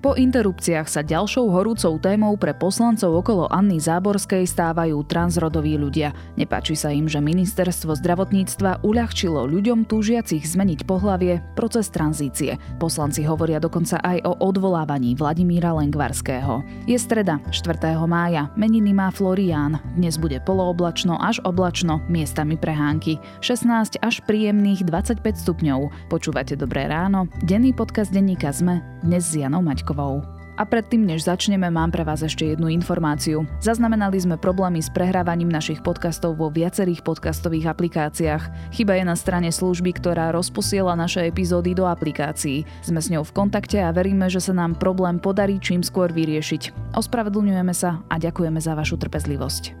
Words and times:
Po 0.00 0.16
interrupciách 0.16 0.88
sa 0.88 1.04
ďalšou 1.04 1.52
horúcou 1.52 2.00
témou 2.00 2.32
pre 2.40 2.56
poslancov 2.56 3.20
okolo 3.20 3.52
Anny 3.52 3.76
Záborskej 3.76 4.48
stávajú 4.48 4.96
transrodoví 5.04 5.76
ľudia. 5.76 6.16
Nepáči 6.40 6.72
sa 6.72 6.88
im, 6.88 7.04
že 7.04 7.20
ministerstvo 7.20 7.92
zdravotníctva 8.00 8.80
uľahčilo 8.80 9.44
ľuďom 9.44 9.84
túžiacich 9.84 10.40
zmeniť 10.40 10.88
pohlavie 10.88 11.44
proces 11.52 11.92
tranzície. 11.92 12.56
Poslanci 12.80 13.28
hovoria 13.28 13.60
dokonca 13.60 14.00
aj 14.00 14.24
o 14.24 14.40
odvolávaní 14.40 15.20
Vladimíra 15.20 15.76
Lengvarského. 15.76 16.64
Je 16.88 16.96
streda, 16.96 17.36
4. 17.52 17.92
mája, 18.08 18.48
meniny 18.56 18.96
má 18.96 19.12
Florián. 19.12 19.84
Dnes 20.00 20.16
bude 20.16 20.40
polooblačno 20.48 21.20
až 21.20 21.44
oblačno, 21.44 22.00
miestami 22.08 22.56
prehánky. 22.56 23.20
16 23.44 24.00
až 24.00 24.24
príjemných 24.24 24.80
25 24.80 25.20
stupňov. 25.44 26.08
Počúvate 26.08 26.56
Dobré 26.56 26.88
ráno, 26.88 27.28
denný 27.44 27.76
podcast 27.76 28.08
denníka 28.08 28.48
ZME, 28.48 28.80
dnes 29.04 29.28
s 29.28 29.36
Janou 29.36 29.60
Maťkou. 29.60 29.89
Novákovou. 29.90 30.22
A 30.60 30.68
predtým, 30.68 31.08
než 31.08 31.24
začneme, 31.24 31.72
mám 31.72 31.88
pre 31.88 32.04
vás 32.04 32.20
ešte 32.20 32.44
jednu 32.44 32.68
informáciu. 32.68 33.48
Zaznamenali 33.64 34.20
sme 34.20 34.36
problémy 34.36 34.84
s 34.84 34.92
prehrávaním 34.92 35.48
našich 35.48 35.80
podcastov 35.80 36.36
vo 36.36 36.52
viacerých 36.52 37.00
podcastových 37.00 37.72
aplikáciách. 37.72 38.76
Chyba 38.76 39.00
je 39.00 39.04
na 39.08 39.16
strane 39.16 39.48
služby, 39.48 39.96
ktorá 39.96 40.36
rozposiela 40.36 40.92
naše 40.92 41.24
epizódy 41.24 41.72
do 41.72 41.88
aplikácií. 41.88 42.68
Sme 42.84 43.00
s 43.00 43.08
ňou 43.08 43.24
v 43.24 43.32
kontakte 43.32 43.80
a 43.80 43.88
veríme, 43.88 44.28
že 44.28 44.44
sa 44.44 44.52
nám 44.52 44.76
problém 44.76 45.16
podarí 45.16 45.56
čím 45.64 45.80
skôr 45.80 46.12
vyriešiť. 46.12 46.92
Ospravedlňujeme 46.92 47.72
sa 47.72 48.04
a 48.12 48.20
ďakujeme 48.20 48.60
za 48.60 48.76
vašu 48.76 49.00
trpezlivosť. 49.00 49.72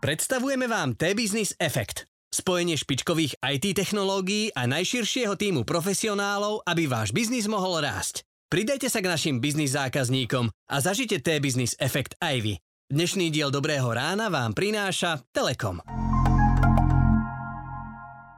Predstavujeme 0.00 0.64
vám 0.64 0.96
T-Business 0.96 1.60
Effect 1.60 2.15
Spojenie 2.34 2.74
špičkových 2.74 3.38
IT 3.38 3.78
technológií 3.78 4.50
a 4.52 4.66
najširšieho 4.66 5.38
týmu 5.38 5.62
profesionálov, 5.62 6.66
aby 6.66 6.90
váš 6.90 7.14
biznis 7.14 7.46
mohol 7.46 7.80
rásť. 7.82 8.26
Pridajte 8.46 8.86
sa 8.86 9.02
k 9.02 9.10
našim 9.10 9.36
biznis 9.42 9.74
zákazníkom 9.74 10.50
a 10.50 10.76
zažite 10.78 11.18
T-Business 11.18 11.74
efekt 11.82 12.14
aj 12.22 12.36
vy. 12.46 12.54
Dnešný 12.86 13.34
diel 13.34 13.50
Dobrého 13.50 13.90
rána 13.90 14.30
vám 14.30 14.54
prináša 14.54 15.18
Telekom. 15.34 15.82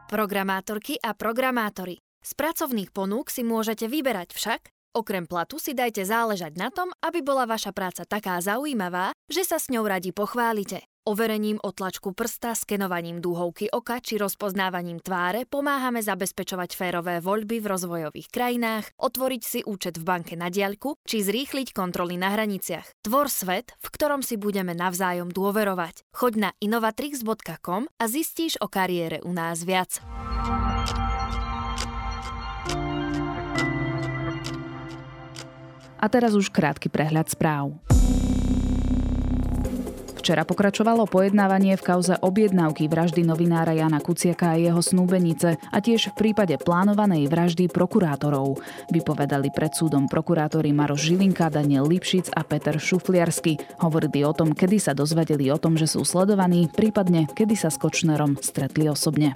Programátorky 0.09 0.97
a 0.97 1.13
programátori. 1.13 2.01
Z 2.25 2.33
pracovných 2.33 2.89
ponúk 2.97 3.29
si 3.29 3.45
môžete 3.45 3.85
vyberať 3.85 4.33
však, 4.33 4.73
okrem 4.97 5.29
platu 5.29 5.61
si 5.61 5.77
dajte 5.77 6.01
záležať 6.09 6.57
na 6.57 6.73
tom, 6.73 6.89
aby 7.05 7.21
bola 7.21 7.45
vaša 7.45 7.77
práca 7.77 8.09
taká 8.09 8.41
zaujímavá, 8.41 9.13
že 9.29 9.45
sa 9.45 9.61
s 9.61 9.69
ňou 9.69 9.85
radi 9.85 10.17
pochválite. 10.17 10.88
Overením 11.07 11.63
otlačku 11.63 12.17
prsta, 12.17 12.59
skenovaním 12.59 13.23
dúhovky 13.23 13.71
oka 13.71 14.03
či 14.03 14.19
rozpoznávaním 14.19 14.99
tváre 14.99 15.47
pomáhame 15.47 16.03
zabezpečovať 16.03 16.75
férové 16.75 17.23
voľby 17.23 17.63
v 17.63 17.67
rozvojových 17.71 18.29
krajinách, 18.33 18.91
otvoriť 18.99 19.43
si 19.43 19.61
účet 19.63 20.01
v 20.01 20.05
banke 20.05 20.35
na 20.35 20.51
diaľku 20.51 20.99
či 21.07 21.23
zrýchliť 21.23 21.71
kontroly 21.71 22.19
na 22.19 22.35
hraniciach. 22.35 23.05
Tvor 23.07 23.31
svet, 23.31 23.77
v 23.79 23.89
ktorom 23.95 24.27
si 24.27 24.41
budeme 24.41 24.75
navzájom 24.75 25.31
dôverovať. 25.31 26.09
Choď 26.17 26.33
na 26.39 26.51
innovatrix.com 26.59 27.87
a 27.87 28.05
zistíš 28.11 28.59
o 28.59 28.67
kariére 28.67 29.23
u 29.23 29.31
nás 29.31 29.63
viac. 29.63 30.03
A 35.99 36.07
teraz 36.07 36.31
už 36.39 36.55
krátky 36.55 36.87
prehľad 36.87 37.27
správ. 37.27 37.75
Včera 40.29 40.45
pokračovalo 40.45 41.09
pojednávanie 41.09 41.73
v 41.81 41.87
kauze 41.89 42.13
objednávky 42.21 42.85
vraždy 42.85 43.25
novinára 43.25 43.73
Jana 43.73 43.97
Kuciaka 43.97 44.53
a 44.53 44.61
jeho 44.61 44.77
snúbenice 44.85 45.57
a 45.57 45.81
tiež 45.81 46.13
v 46.13 46.21
prípade 46.21 46.53
plánovanej 46.61 47.33
vraždy 47.33 47.73
prokurátorov. 47.73 48.61
Vypovedali 48.93 49.49
pred 49.49 49.73
súdom 49.73 50.05
prokurátori 50.05 50.69
Maroš 50.77 51.09
Žilinka, 51.09 51.49
Daniel 51.49 51.89
Lipšic 51.89 52.29
a 52.37 52.45
Peter 52.45 52.77
Šufliarsky. 52.77 53.57
Hovorili 53.81 54.21
o 54.29 54.37
tom, 54.37 54.53
kedy 54.53 54.77
sa 54.77 54.93
dozvedeli 54.93 55.49
o 55.49 55.57
tom, 55.57 55.81
že 55.81 55.89
sú 55.89 56.05
sledovaní, 56.05 56.69
prípadne 56.69 57.25
kedy 57.33 57.57
sa 57.57 57.73
s 57.73 57.81
Kočnerom 57.81 58.37
stretli 58.37 58.85
osobne. 58.85 59.33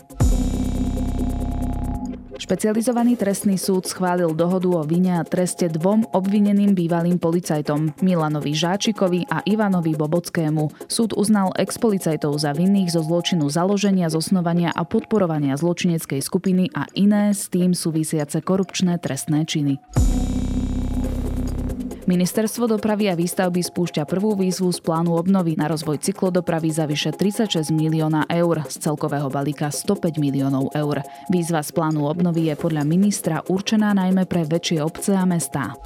Špecializovaný 2.42 3.14
trestný 3.14 3.54
súd 3.54 3.86
schválil 3.86 4.34
dohodu 4.34 4.66
o 4.66 4.82
vine 4.82 5.14
a 5.14 5.22
treste 5.22 5.70
dvom 5.70 6.10
obvineným 6.10 6.74
bývalým 6.74 7.22
policajtom 7.22 7.94
Milanovi 8.02 8.50
Žáčikovi 8.50 9.30
a 9.30 9.46
Ivanovi 9.46 9.94
Bobockému. 9.94 10.90
Súd 10.90 11.14
uznal 11.14 11.54
ex-policajtov 11.54 12.34
za 12.34 12.50
vinných 12.50 12.90
zo 12.90 13.06
zločinu 13.06 13.46
založenia, 13.46 14.10
zosnovania 14.10 14.74
a 14.74 14.82
podporovania 14.82 15.54
zločineckej 15.54 16.18
skupiny 16.18 16.66
a 16.74 16.90
iné 16.98 17.30
s 17.30 17.46
tým 17.46 17.78
súvisiace 17.78 18.42
korupčné 18.42 18.98
trestné 18.98 19.46
činy. 19.46 19.78
Ministerstvo 22.02 22.66
dopravy 22.66 23.06
a 23.06 23.14
výstavby 23.14 23.62
spúšťa 23.62 24.10
prvú 24.10 24.34
výzvu 24.34 24.74
z 24.74 24.82
plánu 24.82 25.14
obnovy 25.14 25.54
na 25.54 25.70
rozvoj 25.70 26.02
cyklodopravy 26.02 26.74
za 26.74 26.90
vyše 26.90 27.14
36 27.14 27.70
milióna 27.70 28.26
eur 28.26 28.66
z 28.66 28.76
celkového 28.82 29.30
balíka 29.30 29.70
105 29.70 30.18
miliónov 30.18 30.74
eur. 30.74 31.06
Výzva 31.30 31.62
z 31.62 31.70
plánu 31.70 32.10
obnovy 32.10 32.50
je 32.50 32.54
podľa 32.58 32.82
ministra 32.82 33.36
určená 33.46 33.94
najmä 33.94 34.26
pre 34.26 34.42
väčšie 34.42 34.82
obce 34.82 35.14
a 35.14 35.22
mestá. 35.22 35.78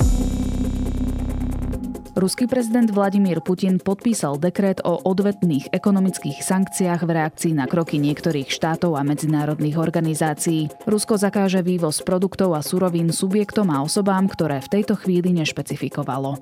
Ruský 2.17 2.49
prezident 2.49 2.89
Vladimír 2.89 3.45
Putin 3.45 3.77
podpísal 3.77 4.41
dekret 4.41 4.81
o 4.89 4.97
odvetných 5.05 5.69
ekonomických 5.69 6.41
sankciách 6.41 7.05
v 7.05 7.11
reakcii 7.13 7.53
na 7.53 7.69
kroky 7.69 8.01
niektorých 8.01 8.49
štátov 8.49 8.97
a 8.97 9.05
medzinárodných 9.05 9.77
organizácií. 9.77 10.73
Rusko 10.89 11.21
zakáže 11.21 11.61
vývoz 11.61 12.01
produktov 12.01 12.57
a 12.57 12.65
surovín 12.65 13.13
subjektom 13.13 13.69
a 13.69 13.85
osobám, 13.85 14.33
ktoré 14.33 14.65
v 14.65 14.81
tejto 14.81 14.97
chvíli 14.97 15.29
nešpecifikovalo. 15.37 16.41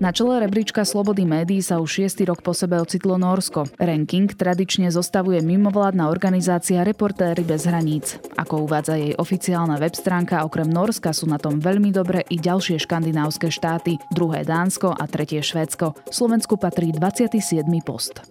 Na 0.00 0.16
čele 0.16 0.40
rebríčka 0.40 0.80
slobody 0.88 1.28
médií 1.28 1.60
sa 1.60 1.76
už 1.76 2.00
šiestý 2.00 2.24
rok 2.24 2.40
po 2.40 2.56
sebe 2.56 2.80
ocitlo 2.80 3.20
Norsko. 3.20 3.68
Ranking 3.76 4.32
tradične 4.32 4.88
zostavuje 4.88 5.44
mimovládna 5.44 6.08
organizácia 6.08 6.80
Reportéry 6.80 7.44
bez 7.44 7.68
hraníc. 7.68 8.16
Ako 8.40 8.64
uvádza 8.64 8.96
jej 8.96 9.12
oficiálna 9.12 9.76
web 9.76 9.92
stránka, 9.92 10.40
okrem 10.48 10.72
Norska 10.72 11.12
sú 11.12 11.28
na 11.28 11.36
tom 11.36 11.60
veľmi 11.60 11.92
dobre 11.92 12.24
i 12.32 12.40
ďalšie 12.40 12.80
škandinávske 12.80 13.52
štáty, 13.52 14.00
druhé 14.08 14.40
Dánsko 14.40 14.96
a 14.96 15.04
tretie 15.04 15.44
Švédsko. 15.44 15.92
Slovensku 16.08 16.56
patrí 16.56 16.96
27. 16.96 17.60
post. 17.84 18.24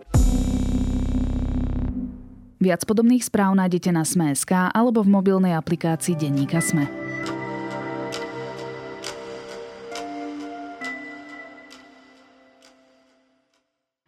Viac 2.58 2.82
podobných 2.82 3.22
správ 3.22 3.54
nájdete 3.54 3.94
na 3.94 4.02
Sme.sk 4.02 4.74
alebo 4.74 5.06
v 5.06 5.14
mobilnej 5.14 5.54
aplikácii 5.54 6.18
Denníka 6.18 6.66
Sme. 6.66 7.09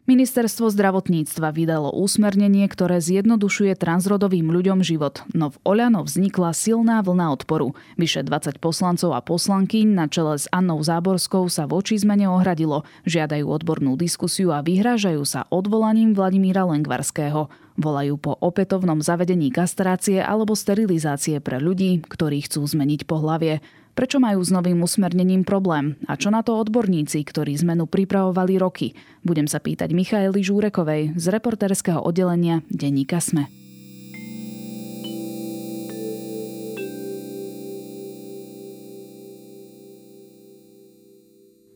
Ministerstvo 0.10 0.74
zdravotníctva 0.74 1.54
vydalo 1.54 1.94
úsmernenie, 1.94 2.66
ktoré 2.66 2.98
zjednodušuje 2.98 3.78
transrodovým 3.78 4.50
ľuďom 4.50 4.82
život, 4.82 5.22
no 5.38 5.54
v 5.54 5.62
Oľano 5.62 6.02
vznikla 6.02 6.58
silná 6.58 7.06
vlna 7.06 7.30
odporu. 7.30 7.78
Vyše 8.02 8.26
20 8.26 8.58
poslancov 8.58 9.14
a 9.14 9.22
poslankyň 9.22 9.88
na 9.94 10.10
čele 10.10 10.42
s 10.42 10.50
Annou 10.50 10.82
Záborskou 10.82 11.46
sa 11.54 11.70
voči 11.70 12.02
zmene 12.02 12.26
ohradilo, 12.34 12.82
žiadajú 13.06 13.46
odbornú 13.46 13.94
diskusiu 13.94 14.50
a 14.50 14.66
vyhrážajú 14.66 15.22
sa 15.22 15.46
odvolaním 15.54 16.18
Vladimíra 16.18 16.66
Lengvarského. 16.66 17.54
Volajú 17.78 18.18
po 18.18 18.34
opätovnom 18.42 19.06
zavedení 19.06 19.54
kastrácie 19.54 20.18
alebo 20.18 20.58
sterilizácie 20.58 21.38
pre 21.46 21.62
ľudí, 21.62 22.02
ktorí 22.02 22.42
chcú 22.50 22.66
zmeniť 22.66 23.06
pohlavie. 23.06 23.62
Prečo 23.92 24.24
majú 24.24 24.40
s 24.40 24.56
novým 24.56 24.80
usmernením 24.80 25.44
problém? 25.44 26.00
A 26.08 26.16
čo 26.16 26.32
na 26.32 26.40
to 26.40 26.56
odborníci, 26.56 27.28
ktorí 27.28 27.60
zmenu 27.60 27.92
pripravovali 27.92 28.56
roky? 28.56 28.96
Budem 29.20 29.52
sa 29.52 29.60
pýtať 29.60 29.92
Michaeli 29.92 30.40
Žúrekovej 30.40 31.20
z 31.20 31.26
reporterského 31.28 32.00
oddelenia 32.00 32.64
Denníka 32.72 33.20
Sme. 33.20 33.52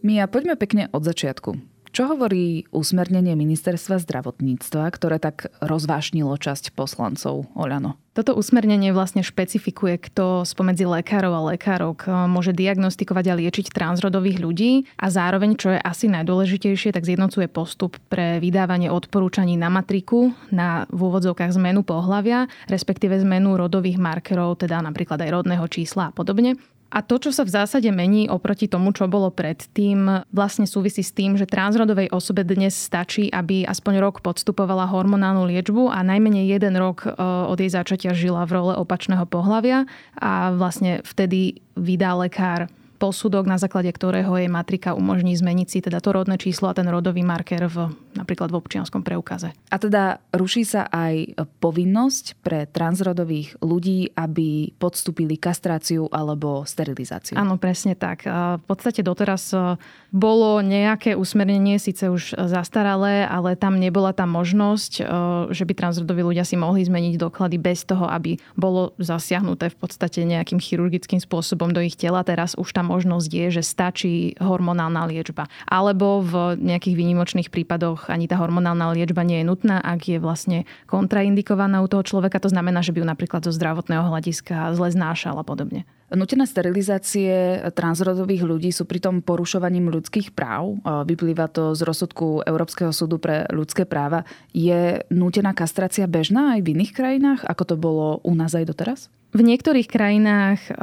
Mia, 0.05 0.29
poďme 0.29 0.55
pekne 0.55 0.83
od 0.93 1.01
začiatku. 1.03 1.74
Čo 1.95 2.11
hovorí 2.11 2.67
usmernenie 2.75 3.39
ministerstva 3.39 4.03
zdravotníctva, 4.03 4.83
ktoré 4.91 5.15
tak 5.15 5.47
rozvášnilo 5.63 6.35
časť 6.35 6.75
poslancov 6.75 7.47
Oľano? 7.55 7.95
Toto 8.11 8.35
usmernenie 8.35 8.91
vlastne 8.91 9.23
špecifikuje, 9.23 10.03
kto 10.03 10.43
spomedzi 10.43 10.83
lekárov 10.83 11.31
a 11.31 11.55
lekárok 11.55 12.03
môže 12.27 12.51
diagnostikovať 12.51 13.25
a 13.31 13.37
liečiť 13.39 13.71
transrodových 13.71 14.43
ľudí 14.43 14.83
a 14.99 15.07
zároveň, 15.07 15.55
čo 15.55 15.71
je 15.71 15.79
asi 15.79 16.11
najdôležitejšie, 16.11 16.91
tak 16.91 17.07
zjednocuje 17.07 17.47
postup 17.47 17.95
pre 18.11 18.43
vydávanie 18.43 18.91
odporúčaní 18.91 19.55
na 19.55 19.71
matriku, 19.71 20.35
na 20.51 20.91
v 20.91 20.99
úvodzovkách 20.99 21.55
zmenu 21.55 21.87
pohľavia, 21.87 22.51
respektíve 22.67 23.23
zmenu 23.23 23.55
rodových 23.55 23.95
markerov, 23.95 24.59
teda 24.59 24.83
napríklad 24.83 25.23
aj 25.23 25.31
rodného 25.31 25.63
čísla 25.71 26.11
a 26.11 26.15
podobne 26.15 26.59
A 26.95 27.03
to, 27.03 27.19
čo 27.19 27.35
sa 27.35 27.43
v 27.43 27.51
zásade 27.51 27.91
mení 27.91 28.31
oproti 28.31 28.71
tomu, 28.71 28.95
čo 28.95 29.11
bolo 29.11 29.27
predtým, 29.27 30.23
vlastne 30.31 30.63
súvisí 30.63 31.03
s 31.03 31.11
tým, 31.11 31.35
že 31.35 31.43
transrodovej 31.43 32.07
osobe 32.15 32.47
dnes 32.47 32.71
stačí, 32.71 33.27
aby 33.27 33.67
aspoň 33.67 33.99
rok 33.99 34.23
podstupovala 34.23 34.87
hormonálnu 34.87 35.43
liečbu 35.43 35.91
a 35.91 35.99
najmenej 36.07 36.55
jeden 36.55 36.79
rok 36.79 37.03
e, 37.03 37.11
od 37.19 37.59
jej 37.59 37.67
začatia 37.67 38.15
žila 38.15 38.47
v 38.47 38.55
role 38.55 38.73
opačného 38.79 39.27
pohľavia 39.27 39.83
a 40.15 40.55
vlastne 40.55 41.03
vtedy 41.03 41.59
vydá 41.75 42.15
lekár 42.15 42.71
posudok, 42.95 43.45
na 43.45 43.59
základe 43.59 43.91
ktorého 43.91 44.31
jej 44.39 44.49
matrika 44.49 44.95
umožní 44.95 45.35
zmeniť 45.35 45.67
si 45.67 45.79
teda 45.83 45.99
to 45.99 46.15
rodné 46.15 46.39
číslo 46.39 46.71
a 46.71 46.77
ten 46.77 46.87
rodový 46.87 47.21
marker 47.21 47.67
v, 47.67 47.91
napríklad 48.15 48.49
v 48.51 48.59
občianskom 48.59 49.03
preukaze. 49.03 49.51
A 49.69 49.75
teda 49.75 50.23
ruší 50.31 50.63
sa 50.63 50.87
aj 50.89 51.37
povinnosť 51.59 52.39
pre 52.41 52.65
transrodových 52.65 53.59
ľudí, 53.59 54.15
aby 54.15 54.71
podstúpili 54.79 55.35
kastráciu 55.35 56.07
alebo 56.09 56.63
sterilizáciu. 56.63 57.35
Áno, 57.35 57.59
presne 57.59 57.93
tak. 57.93 58.23
V 58.25 58.65
podstate 58.65 59.03
doteraz 59.03 59.51
e, 59.51 59.77
bolo 60.15 60.63
nejaké 60.63 61.13
usmernenie, 61.13 61.77
síce 61.77 62.07
už 62.07 62.39
zastaralé, 62.47 63.27
ale 63.27 63.59
tam 63.59 63.77
nebola 63.77 64.15
tá 64.15 64.23
možnosť, 64.23 64.93
e, 64.99 65.03
že 65.51 65.63
by 65.67 65.73
transrodoví 65.75 66.23
ľudia 66.23 66.47
si 66.47 66.55
mohli 66.55 66.87
zmeniť 66.87 67.19
doklady 67.19 67.57
bez 67.59 67.83
toho, 67.83 68.07
aby 68.07 68.39
bolo 68.55 68.95
zasiahnuté 68.97 69.69
v 69.69 69.77
podstate 69.77 70.23
nejakým 70.23 70.57
chirurgickým 70.57 71.19
spôsobom 71.19 71.69
do 71.75 71.83
ich 71.83 71.99
tela. 71.99 72.23
Teraz 72.23 72.55
už 72.55 72.71
tam 72.71 72.94
možnosť 72.95 73.27
je, 73.27 73.47
že 73.59 73.63
stačí 73.67 74.39
hormonálna 74.39 75.03
liečba. 75.11 75.51
Alebo 75.67 76.23
v 76.23 76.55
nejakých 76.55 76.95
výnimočných 76.95 77.51
prípadoch 77.51 78.07
ani 78.07 78.31
tá 78.31 78.39
hormonálna 78.39 78.95
liečba 78.95 79.27
nie 79.27 79.43
je 79.43 79.49
nutná, 79.51 79.83
ak 79.83 80.15
je 80.15 80.17
vlastne 80.23 80.63
kontraindikovaná 80.87 81.83
u 81.83 81.91
toho 81.91 82.07
človeka. 82.07 82.39
To 82.39 82.47
znamená, 82.47 82.79
že 82.79 82.95
by 82.95 83.03
ju 83.03 83.07
napríklad 83.11 83.43
zo 83.43 83.51
zdravotného 83.51 84.07
hľadiska 84.07 84.71
zle 84.79 84.95
znášal 84.95 85.35
a 85.35 85.43
podobne. 85.43 85.83
Nutené 86.05 86.45
sterilizácie 86.45 87.65
transrodových 87.73 88.45
ľudí 88.45 88.69
sú 88.69 88.85
pritom 88.85 89.25
porušovaním 89.25 89.89
ľudských 89.89 90.37
práv. 90.37 90.77
Vyplýva 90.85 91.49
to 91.49 91.73
z 91.73 91.81
rozsudku 91.81 92.45
Európskeho 92.45 92.93
súdu 92.93 93.17
pre 93.17 93.49
ľudské 93.49 93.89
práva. 93.89 94.21
Je 94.53 95.01
nútená 95.09 95.57
kastrácia 95.57 96.05
bežná 96.05 96.55
aj 96.55 96.61
v 96.61 96.77
iných 96.77 96.93
krajinách, 96.93 97.41
ako 97.49 97.63
to 97.67 97.75
bolo 97.75 98.07
u 98.21 98.37
nás 98.37 98.53
aj 98.53 98.69
doteraz? 98.69 99.09
V 99.35 99.41
niektorých 99.43 99.91
krajinách 99.91 100.59
eh, 100.71 100.75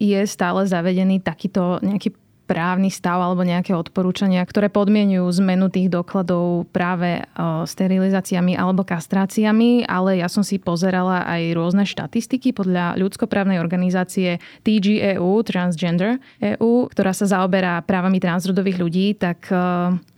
je 0.00 0.20
stále 0.24 0.64
zavedený 0.64 1.20
takýto 1.20 1.84
nejaký 1.84 2.16
právny 2.44 2.92
stav 2.92 3.24
alebo 3.24 3.40
nejaké 3.40 3.72
odporúčania, 3.72 4.44
ktoré 4.44 4.68
podmienujú 4.68 5.24
zmenu 5.40 5.72
tých 5.72 5.92
dokladov 5.92 6.64
práve 6.72 7.20
eh, 7.20 7.26
sterilizáciami 7.68 8.56
alebo 8.56 8.88
kastráciami, 8.88 9.84
ale 9.84 10.24
ja 10.24 10.32
som 10.32 10.40
si 10.40 10.56
pozerala 10.56 11.28
aj 11.28 11.52
rôzne 11.52 11.84
štatistiky 11.84 12.56
podľa 12.56 12.96
ľudskoprávnej 12.96 13.60
organizácie 13.60 14.40
TGEU, 14.64 15.44
Transgender 15.44 16.16
EU, 16.40 16.88
ktorá 16.88 17.12
sa 17.12 17.28
zaoberá 17.28 17.84
právami 17.84 18.16
transrodových 18.16 18.80
ľudí, 18.80 19.06
tak 19.20 19.44
eh, 19.52 20.13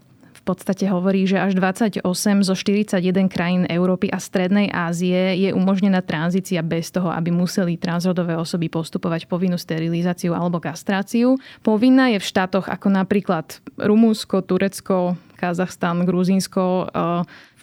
podstate 0.46 0.86
hovorí, 0.86 1.26
že 1.26 1.42
až 1.42 1.58
28 1.58 2.06
zo 2.46 2.54
41 2.54 3.02
krajín 3.26 3.66
Európy 3.66 4.06
a 4.14 4.22
Strednej 4.22 4.70
Ázie 4.70 5.34
je 5.34 5.50
umožnená 5.50 6.06
tranzícia 6.06 6.62
bez 6.62 6.94
toho, 6.94 7.10
aby 7.10 7.34
museli 7.34 7.74
transrodové 7.74 8.38
osoby 8.38 8.70
postupovať 8.70 9.26
povinnú 9.26 9.58
sterilizáciu 9.58 10.38
alebo 10.38 10.62
kastráciu. 10.62 11.34
Povinná 11.66 12.14
je 12.14 12.22
v 12.22 12.28
štátoch 12.30 12.70
ako 12.70 12.94
napríklad 12.94 13.58
Rumúnsko, 13.74 14.46
Turecko, 14.46 15.18
Kazachstan, 15.34 16.06
Gruzínsko, 16.06 16.88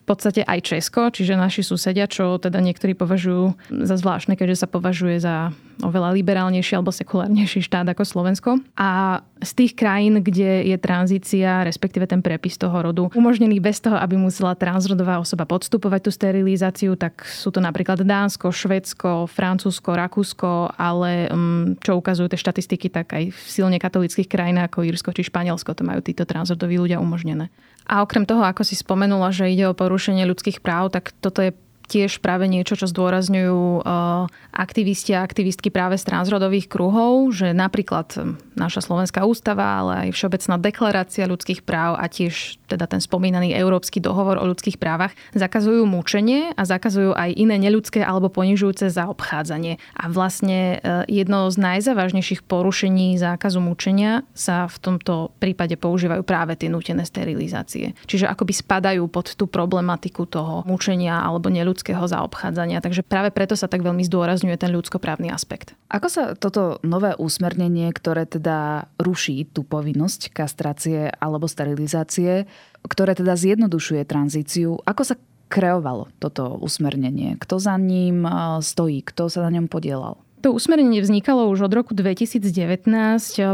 podstate 0.05 0.41
aj 0.43 0.59
Česko, 0.63 1.09
čiže 1.09 1.39
naši 1.39 1.63
susedia, 1.63 2.05
čo 2.07 2.35
teda 2.37 2.59
niektorí 2.59 2.93
považujú 2.93 3.55
za 3.71 3.95
zvláštne, 3.95 4.35
keďže 4.35 4.65
sa 4.65 4.67
považuje 4.67 5.17
za 5.23 5.55
oveľa 5.81 6.13
liberálnejší 6.13 6.77
alebo 6.77 6.93
sekulárnejší 6.93 7.65
štát 7.65 7.87
ako 7.89 8.03
Slovensko. 8.05 8.49
A 8.77 9.23
z 9.43 9.51
tých 9.57 9.73
krajín, 9.75 10.23
kde 10.23 10.63
je 10.69 10.77
tranzícia, 10.79 11.65
respektíve 11.67 12.07
ten 12.07 12.23
prepis 12.23 12.55
toho 12.55 12.79
rodu, 12.79 13.09
umožnený 13.11 13.59
bez 13.59 13.83
toho, 13.83 13.99
aby 13.99 14.15
musela 14.15 14.55
transrodová 14.55 15.19
osoba 15.19 15.43
podstupovať 15.43 16.01
tú 16.07 16.11
sterilizáciu, 16.13 16.95
tak 16.95 17.25
sú 17.27 17.51
to 17.51 17.59
napríklad 17.59 17.99
Dánsko, 18.05 18.53
Švedsko, 18.53 19.27
Francúzsko, 19.27 19.97
Rakúsko, 19.97 20.71
ale 20.79 21.27
mm, 21.27 21.83
čo 21.83 21.99
ukazujú 21.99 22.31
tie 22.31 22.39
štatistiky, 22.39 22.87
tak 22.87 23.11
aj 23.11 23.23
v 23.35 23.39
silne 23.49 23.75
katolických 23.81 24.29
krajinách 24.29 24.71
ako 24.71 24.87
Írsko 24.87 25.11
či 25.11 25.27
Španielsko 25.27 25.75
to 25.75 25.83
majú 25.83 25.99
títo 25.99 26.23
transrodoví 26.23 26.79
ľudia 26.79 27.03
umožnené. 27.03 27.51
A 27.87 28.03
okrem 28.03 28.23
toho, 28.23 28.43
ako 28.43 28.63
si 28.63 28.79
spomenula, 28.79 29.35
že 29.35 29.51
ide 29.51 29.67
o 29.67 29.77
porušenie 29.77 30.23
ľudských 30.23 30.63
práv, 30.63 30.93
tak 30.95 31.11
toto 31.19 31.43
je 31.43 31.51
tiež 31.87 32.19
práve 32.19 32.49
niečo, 32.49 32.75
čo 32.75 32.89
zdôrazňujú 32.89 33.83
uh, 33.83 34.27
aktivisti 34.51 35.15
a 35.15 35.23
aktivistky 35.23 35.71
práve 35.71 35.95
z 35.95 36.07
transrodových 36.09 36.67
kruhov, 36.67 37.31
že 37.31 37.55
napríklad 37.55 38.07
um, 38.19 38.35
naša 38.59 38.83
slovenská 38.83 39.23
ústava, 39.23 39.81
ale 39.81 39.91
aj 40.07 40.09
Všeobecná 40.13 40.55
deklarácia 40.59 41.29
ľudských 41.29 41.65
práv 41.65 41.97
a 41.97 42.05
tiež 42.11 42.59
teda 42.67 42.85
ten 42.89 43.01
spomínaný 43.01 43.53
Európsky 43.55 44.01
dohovor 44.01 44.41
o 44.41 44.45
ľudských 44.49 44.81
právach 44.81 45.13
zakazujú 45.33 45.85
mučenie 45.85 46.53
a 46.53 46.61
zakazujú 46.65 47.13
aj 47.13 47.33
iné 47.33 47.57
neľudské 47.61 48.01
alebo 48.01 48.29
ponižujúce 48.33 48.89
zaobchádzanie. 48.89 49.79
A 49.97 50.03
vlastne 50.09 50.79
uh, 50.79 51.03
jedno 51.07 51.47
z 51.49 51.57
najzávažnejších 51.61 52.45
porušení 52.45 53.15
zákazu 53.21 53.61
mučenia 53.61 54.25
sa 54.33 54.65
v 54.67 54.77
tomto 54.81 55.31
prípade 55.37 55.77
používajú 55.77 56.25
práve 56.25 56.57
tie 56.57 56.67
nutené 56.67 57.05
sterilizácie. 57.05 57.93
Čiže 58.09 58.29
akoby 58.29 58.53
spadajú 58.53 59.03
pod 59.09 59.33
tú 59.37 59.45
problematiku 59.45 60.25
toho 60.25 60.65
mučenia 60.65 61.21
alebo 61.21 61.49
neľudského 61.49 61.72
ľudského 61.73 62.05
zaobchádzania. 62.05 62.85
Takže 62.85 63.01
práve 63.01 63.33
preto 63.33 63.57
sa 63.57 63.65
tak 63.65 63.81
veľmi 63.81 64.05
zdôrazňuje 64.05 64.53
ten 64.61 64.69
ľudskoprávny 64.69 65.33
aspekt. 65.33 65.73
Ako 65.89 66.07
sa 66.07 66.23
toto 66.37 66.77
nové 66.85 67.17
úsmernenie, 67.17 67.89
ktoré 67.89 68.29
teda 68.29 68.85
ruší 69.01 69.49
tú 69.49 69.65
povinnosť 69.65 70.29
kastrácie 70.29 71.09
alebo 71.17 71.49
sterilizácie, 71.49 72.45
ktoré 72.85 73.17
teda 73.17 73.33
zjednodušuje 73.33 74.05
tranzíciu, 74.05 74.77
ako 74.85 75.01
sa 75.01 75.15
kreovalo 75.49 76.09
toto 76.21 76.57
usmernenie? 76.61 77.37
Kto 77.41 77.57
za 77.57 77.77
ním 77.77 78.25
stojí? 78.61 79.01
Kto 79.01 79.29
sa 79.29 79.45
na 79.45 79.53
ňom 79.53 79.65
podielal? 79.69 80.21
To 80.43 80.51
usmernenie 80.51 80.99
vznikalo 80.99 81.47
už 81.47 81.71
od 81.71 81.73
roku 81.73 81.95
2019. 81.95 82.83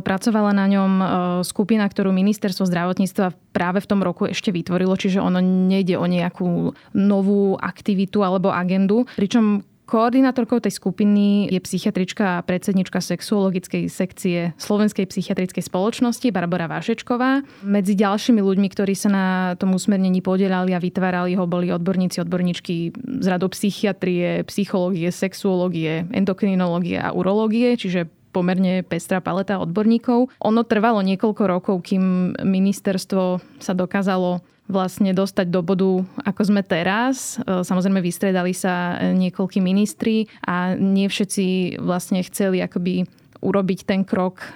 Pracovala 0.02 0.58
na 0.58 0.66
ňom 0.66 0.92
e, 0.98 1.06
skupina, 1.46 1.86
ktorú 1.86 2.10
ministerstvo 2.10 2.66
zdravotníctva 2.66 3.38
práve 3.54 3.78
v 3.78 3.90
tom 3.94 4.02
roku 4.02 4.26
ešte 4.26 4.50
vytvorilo, 4.50 4.98
čiže 4.98 5.22
ono 5.22 5.38
nejde 5.38 6.02
o 6.02 6.10
nejakú 6.10 6.74
novú 6.98 7.62
aktivitu 7.62 8.26
alebo 8.26 8.50
agendu. 8.50 9.06
Pričom 9.14 9.69
Koordinátorkou 9.90 10.62
tej 10.62 10.78
skupiny 10.78 11.50
je 11.50 11.58
psychiatrička 11.58 12.38
a 12.38 12.44
predsednička 12.46 13.02
sexuologickej 13.02 13.90
sekcie 13.90 14.54
Slovenskej 14.62 15.10
psychiatrickej 15.10 15.66
spoločnosti 15.66 16.30
Barbara 16.30 16.70
Vášečková. 16.70 17.42
Medzi 17.66 17.98
ďalšími 17.98 18.38
ľuďmi, 18.38 18.70
ktorí 18.70 18.94
sa 18.94 19.10
na 19.10 19.26
tom 19.58 19.74
usmernení 19.74 20.22
podielali 20.22 20.78
a 20.78 20.84
vytvárali 20.84 21.34
ho, 21.34 21.50
boli 21.50 21.74
odborníci, 21.74 22.22
odborníčky 22.22 22.94
z 22.94 23.26
radu 23.26 23.50
psychiatrie, 23.50 24.46
psychológie, 24.46 25.10
sexuológie, 25.10 26.06
endokrinológie 26.14 27.02
a 27.02 27.10
urológie, 27.10 27.74
čiže 27.74 28.06
pomerne 28.30 28.86
pestrá 28.86 29.26
paleta 29.26 29.58
odborníkov. 29.58 30.30
Ono 30.38 30.62
trvalo 30.70 31.02
niekoľko 31.02 31.44
rokov, 31.50 31.82
kým 31.82 32.38
ministerstvo 32.38 33.42
sa 33.58 33.74
dokázalo 33.74 34.46
vlastne 34.70 35.12
dostať 35.12 35.50
do 35.50 35.66
bodu, 35.66 36.06
ako 36.22 36.42
sme 36.46 36.62
teraz. 36.62 37.42
E, 37.42 37.66
samozrejme, 37.66 38.00
vystredali 38.00 38.54
sa 38.54 39.02
niekoľkí 39.18 39.58
ministri 39.60 40.30
a 40.46 40.78
nie 40.78 41.10
všetci 41.10 41.82
vlastne 41.82 42.22
chceli 42.22 42.62
akoby 42.62 43.10
urobiť 43.40 43.88
ten 43.88 44.04
krok, 44.04 44.44
e, 44.44 44.48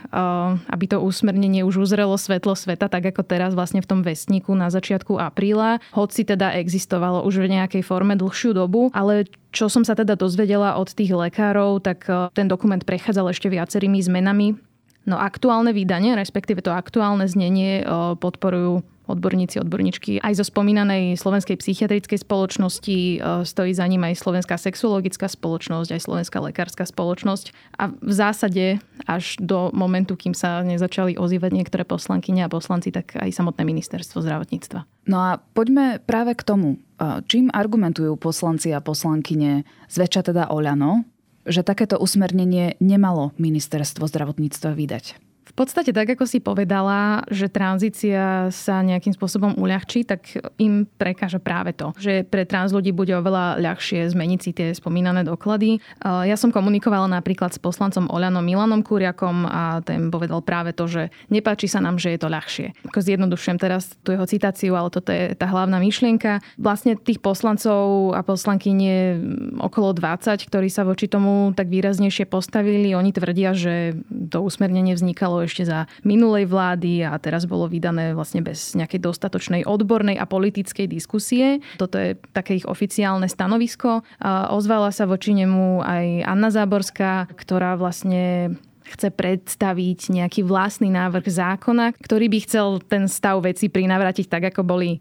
aby 0.69 0.85
to 0.85 0.99
úsmernenie 0.99 1.63
už 1.63 1.87
uzrelo 1.87 2.19
svetlo 2.19 2.53
sveta, 2.53 2.91
tak 2.91 3.15
ako 3.15 3.23
teraz 3.23 3.55
vlastne 3.55 3.79
v 3.79 3.89
tom 3.89 3.99
vestníku 4.03 4.51
na 4.53 4.67
začiatku 4.67 5.17
apríla, 5.17 5.79
hoci 5.95 6.27
teda 6.27 6.53
existovalo 6.59 7.23
už 7.23 7.43
v 7.43 7.59
nejakej 7.59 7.83
forme 7.83 8.19
dlhšiu 8.19 8.53
dobu, 8.53 8.91
ale 8.91 9.25
čo 9.55 9.71
som 9.71 9.87
sa 9.87 9.95
teda 9.95 10.19
dozvedela 10.19 10.75
od 10.75 10.91
tých 10.91 11.15
lekárov, 11.15 11.79
tak 11.79 12.05
e, 12.11 12.29
ten 12.35 12.51
dokument 12.51 12.83
prechádzal 12.83 13.31
ešte 13.31 13.47
viacerými 13.47 13.99
zmenami. 14.03 14.59
No 15.03 15.19
aktuálne 15.19 15.75
vydanie, 15.75 16.15
respektíve 16.15 16.63
to 16.63 16.71
aktuálne 16.71 17.27
znenie 17.27 17.83
podporujú 18.23 18.87
odborníci, 19.07 19.59
odborníčky. 19.59 20.23
Aj 20.23 20.31
zo 20.31 20.47
spomínanej 20.47 21.19
Slovenskej 21.19 21.59
psychiatrickej 21.59 22.23
spoločnosti 22.23 22.97
e, 22.97 23.17
stojí 23.43 23.71
za 23.75 23.83
ním 23.87 24.07
aj 24.07 24.19
Slovenská 24.19 24.55
sexuologická 24.55 25.27
spoločnosť, 25.27 25.89
aj 25.95 26.01
Slovenská 26.01 26.39
lekárska 26.39 26.87
spoločnosť. 26.87 27.51
A 27.79 27.91
v 27.91 28.13
zásade 28.13 28.65
až 29.03 29.35
do 29.43 29.69
momentu, 29.75 30.15
kým 30.15 30.31
sa 30.31 30.63
nezačali 30.63 31.19
ozývať 31.19 31.51
niektoré 31.51 31.83
poslankyne 31.83 32.47
a 32.47 32.51
poslanci, 32.51 32.95
tak 32.95 33.15
aj 33.19 33.29
samotné 33.31 33.67
ministerstvo 33.67 34.23
zdravotníctva. 34.23 34.87
No 35.11 35.17
a 35.19 35.29
poďme 35.51 35.99
práve 35.99 36.35
k 36.39 36.43
tomu. 36.47 36.79
E, 36.99 37.19
čím 37.27 37.51
argumentujú 37.51 38.15
poslanci 38.15 38.71
a 38.71 38.79
poslankyne, 38.79 39.67
zväčša 39.91 40.31
teda 40.31 40.47
Oľano, 40.47 41.03
že 41.43 41.59
takéto 41.59 41.99
usmernenie 41.99 42.79
nemalo 42.79 43.35
ministerstvo 43.35 44.07
zdravotníctva 44.07 44.71
vydať? 44.71 45.22
V 45.53 45.61
podstate 45.61 45.93
tak, 45.93 46.09
ako 46.09 46.25
si 46.25 46.41
povedala, 46.41 47.21
že 47.29 47.45
tranzícia 47.45 48.49
sa 48.49 48.81
nejakým 48.81 49.13
spôsobom 49.13 49.53
uľahčí, 49.53 50.01
tak 50.01 50.41
im 50.57 50.89
prekáža 50.97 51.37
práve 51.37 51.77
to, 51.77 51.93
že 52.01 52.25
pre 52.25 52.41
trans 52.41 52.73
ľudí 52.73 52.89
bude 52.89 53.13
oveľa 53.13 53.61
ľahšie 53.61 54.09
zmeniť 54.09 54.39
si 54.41 54.49
tie 54.49 54.73
spomínané 54.73 55.21
doklady. 55.21 55.77
Ja 56.01 56.33
som 56.41 56.49
komunikovala 56.49 57.05
napríklad 57.05 57.53
s 57.53 57.61
poslancom 57.61 58.09
Oľanom 58.09 58.41
Milanom 58.41 58.81
Kuriakom 58.81 59.45
a 59.45 59.85
ten 59.85 60.09
povedal 60.09 60.41
práve 60.41 60.73
to, 60.73 60.89
že 60.89 61.13
nepáči 61.29 61.69
sa 61.69 61.77
nám, 61.85 62.01
že 62.01 62.17
je 62.17 62.19
to 62.25 62.33
ľahšie. 62.33 62.73
Ako 62.89 63.05
zjednodušujem 63.05 63.61
teraz 63.61 63.93
tú 64.01 64.09
jeho 64.09 64.25
citáciu, 64.25 64.73
ale 64.73 64.89
toto 64.89 65.13
je 65.13 65.37
tá 65.37 65.45
hlavná 65.45 65.77
myšlienka. 65.77 66.41
Vlastne 66.57 66.97
tých 66.97 67.21
poslancov 67.21 68.17
a 68.17 68.25
poslankyne 68.25 69.21
okolo 69.61 69.93
20, 69.93 70.49
ktorí 70.49 70.73
sa 70.73 70.81
voči 70.81 71.05
tomu 71.05 71.53
tak 71.53 71.69
výraznejšie 71.69 72.25
postavili, 72.25 72.97
oni 72.97 73.13
tvrdia, 73.13 73.53
že 73.53 74.01
to 74.09 74.41
usmernenie 74.41 74.97
vznikalo 74.97 75.42
ešte 75.43 75.67
za 75.67 75.85
minulej 76.07 76.47
vlády 76.47 77.05
a 77.05 77.15
teraz 77.19 77.43
bolo 77.43 77.67
vydané 77.67 78.15
vlastne 78.15 78.41
bez 78.41 78.73
nejakej 78.73 79.03
dostatočnej 79.03 79.61
odbornej 79.67 80.17
a 80.17 80.25
politickej 80.25 80.87
diskusie. 80.87 81.59
Toto 81.77 81.99
je 81.99 82.15
také 82.31 82.59
ich 82.59 82.67
oficiálne 82.67 83.27
stanovisko. 83.27 84.01
Ozvala 84.49 84.89
sa 84.95 85.03
voči 85.05 85.35
nemu 85.35 85.83
aj 85.83 86.05
Anna 86.25 86.49
Záborská, 86.49 87.27
ktorá 87.35 87.75
vlastne 87.75 88.55
chce 88.83 89.09
predstaviť 89.09 90.11
nejaký 90.11 90.43
vlastný 90.43 90.91
návrh 90.91 91.25
zákona, 91.25 91.95
ktorý 91.97 92.27
by 92.29 92.39
chcel 92.45 92.67
ten 92.83 93.07
stav 93.07 93.39
veci 93.41 93.71
prinavrátiť 93.71 94.27
tak, 94.27 94.53
ako 94.53 94.61
boli 94.67 94.99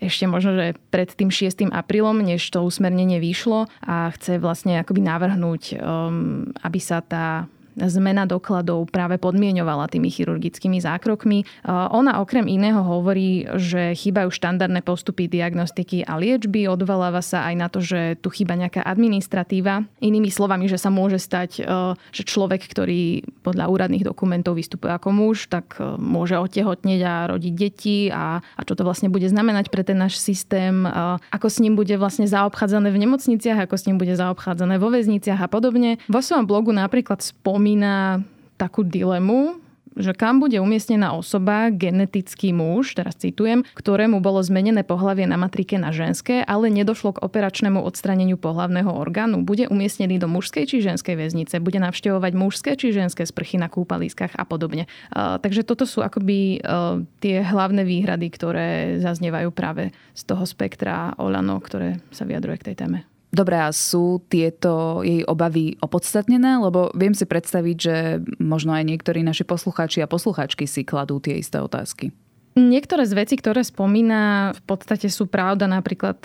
ešte 0.00 0.24
možno, 0.24 0.56
že 0.56 0.66
pred 0.88 1.12
tým 1.12 1.28
6. 1.28 1.68
aprílom, 1.70 2.18
než 2.24 2.42
to 2.48 2.64
usmernenie 2.64 3.20
vyšlo 3.20 3.68
a 3.84 4.10
chce 4.16 4.40
vlastne 4.40 4.80
akoby 4.80 5.04
navrhnúť, 5.04 5.62
um, 5.78 6.50
aby 6.64 6.80
sa 6.80 7.04
tá 7.04 7.46
zmena 7.76 8.24
dokladov 8.24 8.90
práve 8.90 9.18
podmienovala 9.18 9.90
tými 9.90 10.10
chirurgickými 10.10 10.78
zákrokmi. 10.78 11.66
Ona 11.66 12.22
okrem 12.22 12.46
iného 12.46 12.80
hovorí, 12.82 13.46
že 13.58 13.94
chýbajú 13.98 14.30
štandardné 14.30 14.84
postupy 14.86 15.26
diagnostiky 15.26 16.06
a 16.06 16.20
liečby, 16.20 16.70
odvoláva 16.70 17.24
sa 17.24 17.48
aj 17.48 17.54
na 17.54 17.68
to, 17.72 17.82
že 17.82 18.20
tu 18.20 18.30
chýba 18.30 18.54
nejaká 18.54 18.84
administratíva. 18.84 19.86
Inými 19.98 20.30
slovami, 20.30 20.70
že 20.70 20.78
sa 20.78 20.92
môže 20.92 21.18
stať, 21.18 21.50
e, 21.60 21.96
že 22.14 22.22
človek, 22.22 22.62
ktorý 22.70 23.24
podľa 23.42 23.66
úradných 23.72 24.06
dokumentov 24.06 24.54
vystupuje 24.60 24.92
ako 24.92 25.08
muž, 25.10 25.50
tak 25.50 25.80
e, 25.80 25.98
môže 25.98 26.38
otehotneť 26.38 27.00
a 27.02 27.14
rodiť 27.32 27.54
deti 27.54 27.98
a, 28.12 28.38
a 28.38 28.60
čo 28.62 28.78
to 28.78 28.86
vlastne 28.86 29.08
bude 29.10 29.26
znamenať 29.26 29.72
pre 29.72 29.82
ten 29.82 29.98
náš 29.98 30.20
systém, 30.20 30.84
e, 30.84 30.90
ako 31.32 31.48
s 31.50 31.58
ním 31.58 31.74
bude 31.74 31.96
vlastne 31.96 32.28
zaobchádzané 32.28 32.92
v 32.92 33.02
nemocniciach, 33.08 33.66
ako 33.66 33.74
s 33.74 33.86
ním 33.88 33.96
bude 33.96 34.14
zaobchádzané 34.14 34.76
vo 34.78 34.92
väzniciach 34.92 35.40
a 35.40 35.48
podobne. 35.48 35.98
Vo 36.06 36.20
svojom 36.20 36.44
blogu 36.44 36.70
napríklad 36.70 37.24
spomína 37.24 37.63
spomína 37.64 38.20
takú 38.60 38.84
dilemu, 38.84 39.56
že 39.96 40.12
kam 40.12 40.36
bude 40.36 40.60
umiestnená 40.60 41.16
osoba, 41.16 41.72
genetický 41.72 42.52
muž, 42.52 42.92
teraz 42.92 43.16
citujem, 43.16 43.64
ktorému 43.72 44.20
bolo 44.20 44.44
zmenené 44.44 44.84
pohlavie 44.84 45.24
na 45.24 45.40
matrike 45.40 45.80
na 45.80 45.88
ženské, 45.88 46.44
ale 46.44 46.68
nedošlo 46.68 47.16
k 47.16 47.24
operačnému 47.24 47.80
odstraneniu 47.80 48.36
pohlavného 48.36 48.92
orgánu. 48.92 49.48
Bude 49.48 49.64
umiestnený 49.64 50.20
do 50.20 50.28
mužskej 50.28 50.68
či 50.68 50.84
ženskej 50.84 51.16
väznice, 51.16 51.56
bude 51.56 51.80
navštevovať 51.80 52.32
mužské 52.36 52.76
či 52.76 52.92
ženské 52.92 53.24
sprchy 53.24 53.56
na 53.56 53.72
kúpaliskách 53.72 54.36
a 54.36 54.44
podobne. 54.44 54.84
Uh, 55.08 55.40
takže 55.40 55.64
toto 55.64 55.88
sú 55.88 56.04
akoby 56.04 56.60
uh, 56.60 57.00
tie 57.24 57.40
hlavné 57.40 57.88
výhrady, 57.88 58.28
ktoré 58.28 58.68
zaznievajú 59.00 59.48
práve 59.56 59.88
z 60.12 60.22
toho 60.28 60.44
spektra 60.44 61.16
Olano, 61.16 61.56
ktoré 61.64 62.04
sa 62.12 62.28
vyjadruje 62.28 62.60
k 62.60 62.66
tej 62.68 62.76
téme. 62.84 63.08
Dobre, 63.34 63.58
a 63.58 63.74
sú 63.74 64.22
tieto 64.30 65.02
jej 65.02 65.26
obavy 65.26 65.74
opodstatnené? 65.82 66.62
Lebo 66.62 66.94
viem 66.94 67.18
si 67.18 67.26
predstaviť, 67.26 67.76
že 67.76 67.96
možno 68.38 68.70
aj 68.70 68.86
niektorí 68.86 69.26
naši 69.26 69.42
poslucháči 69.42 70.06
a 70.06 70.10
poslucháčky 70.10 70.70
si 70.70 70.86
kladú 70.86 71.18
tie 71.18 71.42
isté 71.42 71.58
otázky. 71.58 72.14
Niektoré 72.54 73.02
z 73.02 73.18
vecí, 73.18 73.34
ktoré 73.34 73.66
spomína, 73.66 74.54
v 74.54 74.62
podstate 74.62 75.10
sú 75.10 75.26
pravda, 75.26 75.66
napríklad 75.66 76.22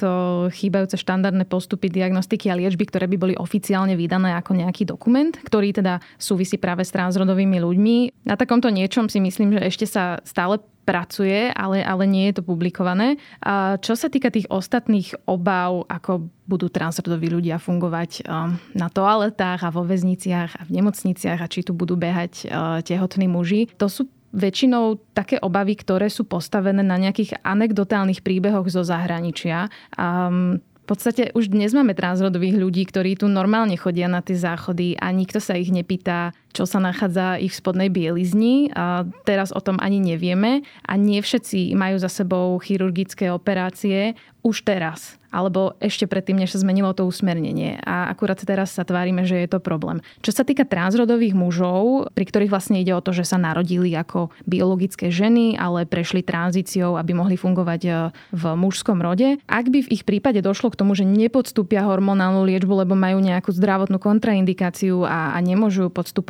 chýbajúce 0.54 1.02
štandardné 1.02 1.50
postupy 1.50 1.90
diagnostiky 1.90 2.54
a 2.54 2.58
liečby, 2.58 2.86
ktoré 2.86 3.10
by 3.10 3.18
boli 3.18 3.34
oficiálne 3.34 3.98
vydané 3.98 4.38
ako 4.38 4.62
nejaký 4.62 4.86
dokument, 4.86 5.34
ktorý 5.34 5.74
teda 5.74 5.98
súvisí 6.22 6.62
práve 6.62 6.86
s 6.86 6.94
transrodovými 6.94 7.58
ľuďmi. 7.58 7.96
Na 8.30 8.38
takomto 8.38 8.70
niečom 8.70 9.10
si 9.10 9.18
myslím, 9.18 9.58
že 9.58 9.66
ešte 9.74 9.86
sa 9.90 10.22
stále 10.22 10.62
pracuje, 10.86 11.50
ale, 11.54 11.82
ale 11.82 12.06
nie 12.06 12.30
je 12.30 12.42
to 12.42 12.46
publikované. 12.46 13.18
A 13.42 13.82
čo 13.82 13.98
sa 13.98 14.10
týka 14.10 14.30
tých 14.30 14.50
ostatných 14.54 15.26
obav, 15.26 15.86
ako 15.90 16.30
budú 16.46 16.70
transrodoví 16.70 17.30
ľudia 17.30 17.58
fungovať 17.58 18.26
na 18.74 18.88
toaletách 18.90 19.66
a 19.66 19.74
vo 19.74 19.82
väzniciach 19.82 20.58
a 20.58 20.66
v 20.66 20.74
nemocniciach 20.78 21.42
a 21.42 21.50
či 21.50 21.62
tu 21.66 21.78
budú 21.78 21.94
behať 21.94 22.50
tehotní 22.86 23.26
muži, 23.30 23.70
to 23.78 23.90
sú 23.90 24.10
väčšinou 24.34 25.02
také 25.18 25.42
obavy, 25.42 25.74
ktoré 25.78 26.08
sú 26.08 26.26
postavené 26.26 26.86
na 26.86 26.98
nejakých 27.02 27.42
anekdotálnych 27.42 28.22
príbehoch 28.22 28.70
zo 28.70 28.86
zahraničia. 28.86 29.70
Um, 29.98 30.62
v 30.90 30.98
podstate 30.98 31.30
už 31.38 31.54
dnes 31.54 31.70
máme 31.70 31.94
transrodových 31.94 32.58
ľudí, 32.58 32.82
ktorí 32.90 33.14
tu 33.14 33.30
normálne 33.30 33.78
chodia 33.78 34.10
na 34.10 34.26
tie 34.26 34.34
záchody 34.34 34.98
a 34.98 35.14
nikto 35.14 35.38
sa 35.38 35.54
ich 35.54 35.70
nepýta, 35.70 36.34
čo 36.54 36.66
sa 36.66 36.82
nachádza 36.82 37.38
ich 37.38 37.54
v 37.54 37.60
spodnej 37.62 37.90
bielizni. 37.94 38.74
A 38.74 39.06
teraz 39.26 39.54
o 39.54 39.62
tom 39.62 39.78
ani 39.78 40.02
nevieme 40.02 40.66
a 40.86 40.94
nie 40.98 41.22
všetci 41.22 41.74
majú 41.78 42.02
za 42.02 42.10
sebou 42.10 42.58
chirurgické 42.60 43.30
operácie 43.30 44.18
už 44.42 44.64
teraz 44.64 45.20
alebo 45.30 45.78
ešte 45.78 46.10
predtým, 46.10 46.42
než 46.42 46.58
sa 46.58 46.62
zmenilo 46.62 46.90
to 46.98 47.06
usmernenie. 47.06 47.78
A 47.86 48.10
akurát 48.10 48.42
teraz 48.42 48.74
sa 48.74 48.82
tvárime, 48.82 49.26
že 49.26 49.38
je 49.46 49.50
to 49.50 49.62
problém. 49.62 50.02
Čo 50.26 50.34
sa 50.34 50.44
týka 50.44 50.66
transrodových 50.66 51.38
mužov, 51.38 52.10
pri 52.18 52.26
ktorých 52.26 52.50
vlastne 52.50 52.82
ide 52.82 52.94
o 52.98 53.02
to, 53.02 53.14
že 53.14 53.30
sa 53.30 53.38
narodili 53.38 53.94
ako 53.94 54.34
biologické 54.50 55.14
ženy, 55.14 55.54
ale 55.54 55.86
prešli 55.86 56.26
tranzíciou, 56.26 56.98
aby 56.98 57.14
mohli 57.14 57.38
fungovať 57.38 57.82
e, 57.86 57.92
v 58.34 58.44
mužskom 58.58 59.00
rode. 59.06 59.38
Ak 59.46 59.70
by 59.70 59.86
v 59.86 59.92
ich 59.94 60.04
prípade 60.04 60.42
došlo 60.42 60.74
k 60.74 60.80
tomu, 60.82 60.98
že 60.98 61.06
nepodstúpia 61.06 61.86
hormonálnu 61.86 62.42
liečbu, 62.50 62.82
lebo 62.86 62.98
majú 62.98 63.22
nejakú 63.22 63.54
zdravotnú 63.54 64.02
kontraindikáciu 64.02 65.06
a, 65.06 65.38
a 65.38 65.40
nemôžu 65.46 65.88
ju 65.88 65.90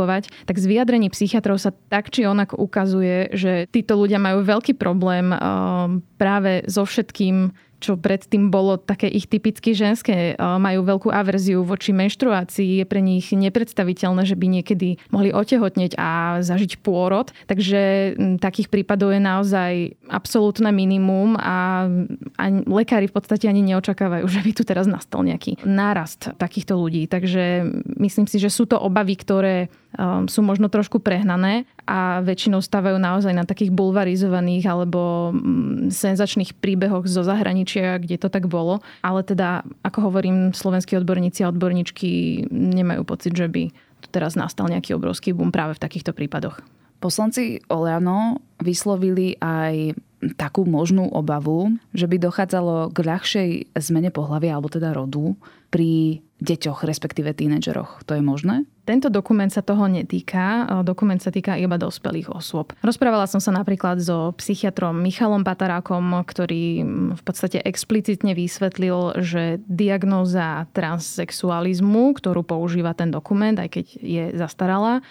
podstupovať, 0.10 0.24
tak 0.50 0.58
z 0.58 0.66
vyjadrení 0.66 1.08
psychiatrov 1.14 1.62
sa 1.62 1.72
tak 1.72 2.10
či 2.10 2.26
onak 2.26 2.58
ukazuje, 2.58 3.30
že 3.38 3.70
títo 3.70 3.94
ľudia 3.96 4.18
majú 4.18 4.42
veľký 4.42 4.74
problém 4.76 5.30
um, 5.30 6.02
práve 6.18 6.66
so 6.66 6.84
všetkým, 6.84 7.54
čo 7.80 7.96
predtým 7.96 8.52
bolo 8.52 8.76
také 8.76 9.08
ich 9.08 9.32
typicky 9.32 9.72
ženské, 9.72 10.36
majú 10.36 10.84
veľkú 10.84 11.10
averziu 11.16 11.64
voči 11.64 11.96
menštruácii, 11.96 12.84
je 12.84 12.86
pre 12.86 13.00
nich 13.00 13.32
nepredstaviteľné, 13.32 14.28
že 14.28 14.36
by 14.36 14.48
niekedy 14.60 15.00
mohli 15.16 15.32
otehotneť 15.32 15.96
a 15.96 16.44
zažiť 16.44 16.84
pôrod. 16.84 17.32
Takže 17.48 18.14
takých 18.44 18.68
prípadov 18.68 19.16
je 19.16 19.24
naozaj 19.24 19.72
absolútne 20.12 20.76
minimum 20.76 21.40
a, 21.40 21.88
a 22.36 22.44
lekári 22.68 23.08
v 23.08 23.16
podstate 23.16 23.48
ani 23.48 23.64
neočakávajú, 23.64 24.28
že 24.28 24.44
by 24.44 24.52
tu 24.52 24.68
teraz 24.68 24.84
nastal 24.84 25.24
nejaký 25.24 25.64
nárast 25.64 26.36
takýchto 26.36 26.76
ľudí. 26.76 27.08
Takže 27.08 27.64
myslím 27.96 28.28
si, 28.28 28.44
že 28.44 28.52
sú 28.52 28.68
to 28.68 28.76
obavy, 28.76 29.16
ktoré 29.16 29.72
um, 29.98 30.30
sú 30.30 30.46
možno 30.46 30.70
trošku 30.70 31.02
prehnané 31.02 31.66
a 31.90 32.22
väčšinou 32.22 32.62
stavajú 32.62 33.02
naozaj 33.02 33.34
na 33.34 33.48
takých 33.48 33.74
bulvarizovaných 33.74 34.66
alebo 34.70 35.34
um, 35.34 35.90
senzačných 35.90 36.58
príbehoch 36.60 37.10
zo 37.10 37.26
zahraničia, 37.26 37.98
kde 37.98 38.22
to 38.22 38.30
tak 38.30 38.46
bolo. 38.46 38.84
Ale 39.02 39.26
teda, 39.26 39.66
ako 39.82 40.12
hovorím, 40.12 40.54
slovenskí 40.54 40.94
odborníci 41.00 41.42
a 41.42 41.52
odborníčky 41.54 42.46
nemajú 42.52 43.02
pocit, 43.08 43.34
že 43.34 43.50
by 43.50 43.74
tu 44.00 44.08
teraz 44.12 44.38
nastal 44.38 44.70
nejaký 44.70 44.96
obrovský 44.96 45.36
boom 45.36 45.52
práve 45.52 45.76
v 45.76 45.84
takýchto 45.84 46.16
prípadoch. 46.16 46.62
Poslanci 47.00 47.64
Oleano 47.72 48.44
vyslovili 48.60 49.40
aj 49.40 49.96
takú 50.36 50.68
možnú 50.68 51.08
obavu, 51.08 51.80
že 51.96 52.12
by 52.12 52.20
dochádzalo 52.20 52.92
k 52.92 52.98
ľahšej 53.00 53.50
zmene 53.80 54.12
pohľavia 54.12 54.60
alebo 54.60 54.68
teda 54.68 54.92
rodu 54.92 55.32
pri 55.72 56.20
deťoch, 56.40 56.88
respektíve 56.88 57.36
tínedžeroch. 57.36 58.04
To 58.08 58.16
je 58.16 58.24
možné? 58.24 58.64
Tento 58.90 59.14
dokument 59.14 59.54
sa 59.54 59.62
toho 59.62 59.86
netýka. 59.86 60.66
Dokument 60.82 61.22
sa 61.22 61.30
týka 61.30 61.54
iba 61.62 61.78
dospelých 61.78 62.34
osôb. 62.34 62.74
Rozprávala 62.82 63.30
som 63.30 63.38
sa 63.38 63.54
napríklad 63.54 64.02
so 64.02 64.34
psychiatrom 64.42 64.98
Michalom 64.98 65.46
Patarákom, 65.46 66.02
ktorý 66.26 66.82
v 67.14 67.22
podstate 67.22 67.62
explicitne 67.62 68.34
vysvetlil, 68.34 69.22
že 69.22 69.62
diagnóza 69.70 70.66
transsexualizmu, 70.74 72.18
ktorú 72.18 72.42
používa 72.42 72.98
ten 72.98 73.14
dokument, 73.14 73.54
aj 73.62 73.70
keď 73.78 73.86
je 74.02 74.26
zastarala, 74.34 75.06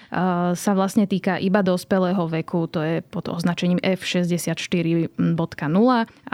sa 0.59 0.73
vlastne 0.75 1.07
týka 1.07 1.39
iba 1.39 1.63
dospelého 1.63 2.27
veku, 2.27 2.67
to 2.67 2.83
je 2.83 2.99
pod 3.07 3.31
označením 3.31 3.79
F64.0 3.79 5.15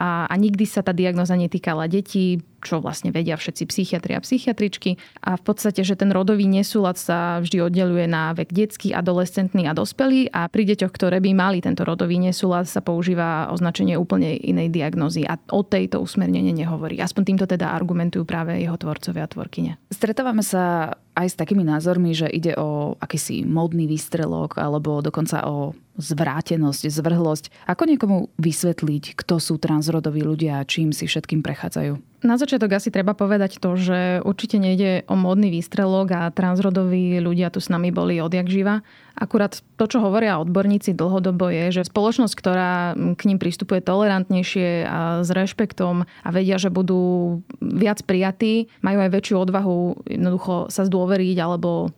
a, 0.01 0.09
a 0.25 0.35
nikdy 0.41 0.65
sa 0.65 0.81
tá 0.81 0.97
diagnoza 0.97 1.37
netýkala 1.37 1.93
detí, 1.93 2.41
čo 2.65 2.81
vlastne 2.81 3.13
vedia 3.13 3.37
všetci 3.37 3.69
psychiatri 3.69 4.17
a 4.17 4.25
psychiatričky. 4.25 4.84
A 5.25 5.41
v 5.41 5.43
podstate, 5.43 5.81
že 5.81 5.97
ten 5.97 6.13
rodový 6.13 6.45
nesúlad 6.45 7.01
sa 7.01 7.41
vždy 7.41 7.65
oddeluje 7.65 8.05
na 8.05 8.37
vek 8.37 8.53
detský, 8.53 8.93
adolescentný 8.93 9.65
a 9.65 9.73
dospelý 9.73 10.29
a 10.31 10.47
pri 10.53 10.69
deťoch, 10.69 10.93
ktoré 10.93 11.19
by 11.25 11.31
mali 11.33 11.59
tento 11.65 11.83
rodový 11.89 12.21
nesúlad, 12.21 12.69
sa 12.69 12.85
používa 12.85 13.49
označenie 13.49 13.97
úplne 13.97 14.37
inej 14.37 14.69
diagnózy 14.75 15.25
a 15.25 15.41
o 15.55 15.65
tejto 15.65 16.05
usmernenie 16.05 16.53
nehovorí. 16.53 17.01
Aspoň 17.01 17.23
týmto 17.25 17.47
teda 17.49 17.73
argumentujú 17.73 18.29
práve 18.29 18.61
jeho 18.61 18.77
tvorcovia 18.77 19.25
a 19.25 19.33
tvorkyne. 19.33 19.73
Stretávame 19.89 20.45
sa 20.45 20.95
aj 21.15 21.27
s 21.31 21.39
takými 21.39 21.63
názormi, 21.63 22.11
že 22.13 22.27
ide 22.27 22.59
o 22.59 22.99
akýsi 22.99 23.47
modný 23.47 23.87
výstrelok 23.87 24.59
alebo 24.59 24.99
dokonca 24.99 25.47
o 25.47 25.73
zvrátenosť, 25.95 26.91
zvrhlosť. 26.91 27.71
Ako 27.71 27.87
niekomu 27.87 28.29
vysvetliť, 28.39 29.15
kto 29.15 29.39
sú 29.39 29.59
transrodoví 29.63 30.23
ľudia 30.27 30.61
a 30.61 30.67
čím 30.67 30.91
si 30.91 31.07
všetkým 31.07 31.41
prechádzajú? 31.41 32.25
Na 32.25 32.41
začiatok 32.41 32.81
asi 32.81 32.89
treba 32.89 33.13
povedať 33.13 33.61
to, 33.61 33.77
že 33.77 34.25
určite 34.25 34.57
nejde 34.57 35.05
o 35.13 35.15
módny 35.15 35.53
výstrelok 35.53 36.09
a 36.17 36.33
transrodoví 36.33 37.21
ľudia 37.21 37.53
tu 37.53 37.61
s 37.61 37.69
nami 37.69 37.93
boli 37.93 38.17
odjak 38.17 38.49
živa. 38.49 38.81
Akurát 39.13 39.61
to, 39.77 39.85
čo 39.85 40.01
hovoria 40.01 40.41
odborníci 40.41 40.97
dlhodobo 40.97 41.53
je, 41.53 41.69
že 41.69 41.87
spoločnosť, 41.93 42.35
ktorá 42.35 42.97
k 42.97 43.23
ním 43.29 43.37
pristupuje 43.37 43.85
tolerantnejšie 43.85 44.89
a 44.89 45.21
s 45.21 45.29
rešpektom 45.29 46.09
a 46.09 46.29
vedia, 46.33 46.57
že 46.57 46.73
budú 46.73 47.45
viac 47.61 48.01
prijatí, 48.09 48.73
majú 48.81 49.05
aj 49.05 49.11
väčšiu 49.13 49.37
odvahu 49.45 50.09
jednoducho 50.09 50.73
sa 50.73 50.89
zdôveriť 50.89 51.37
alebo 51.45 51.93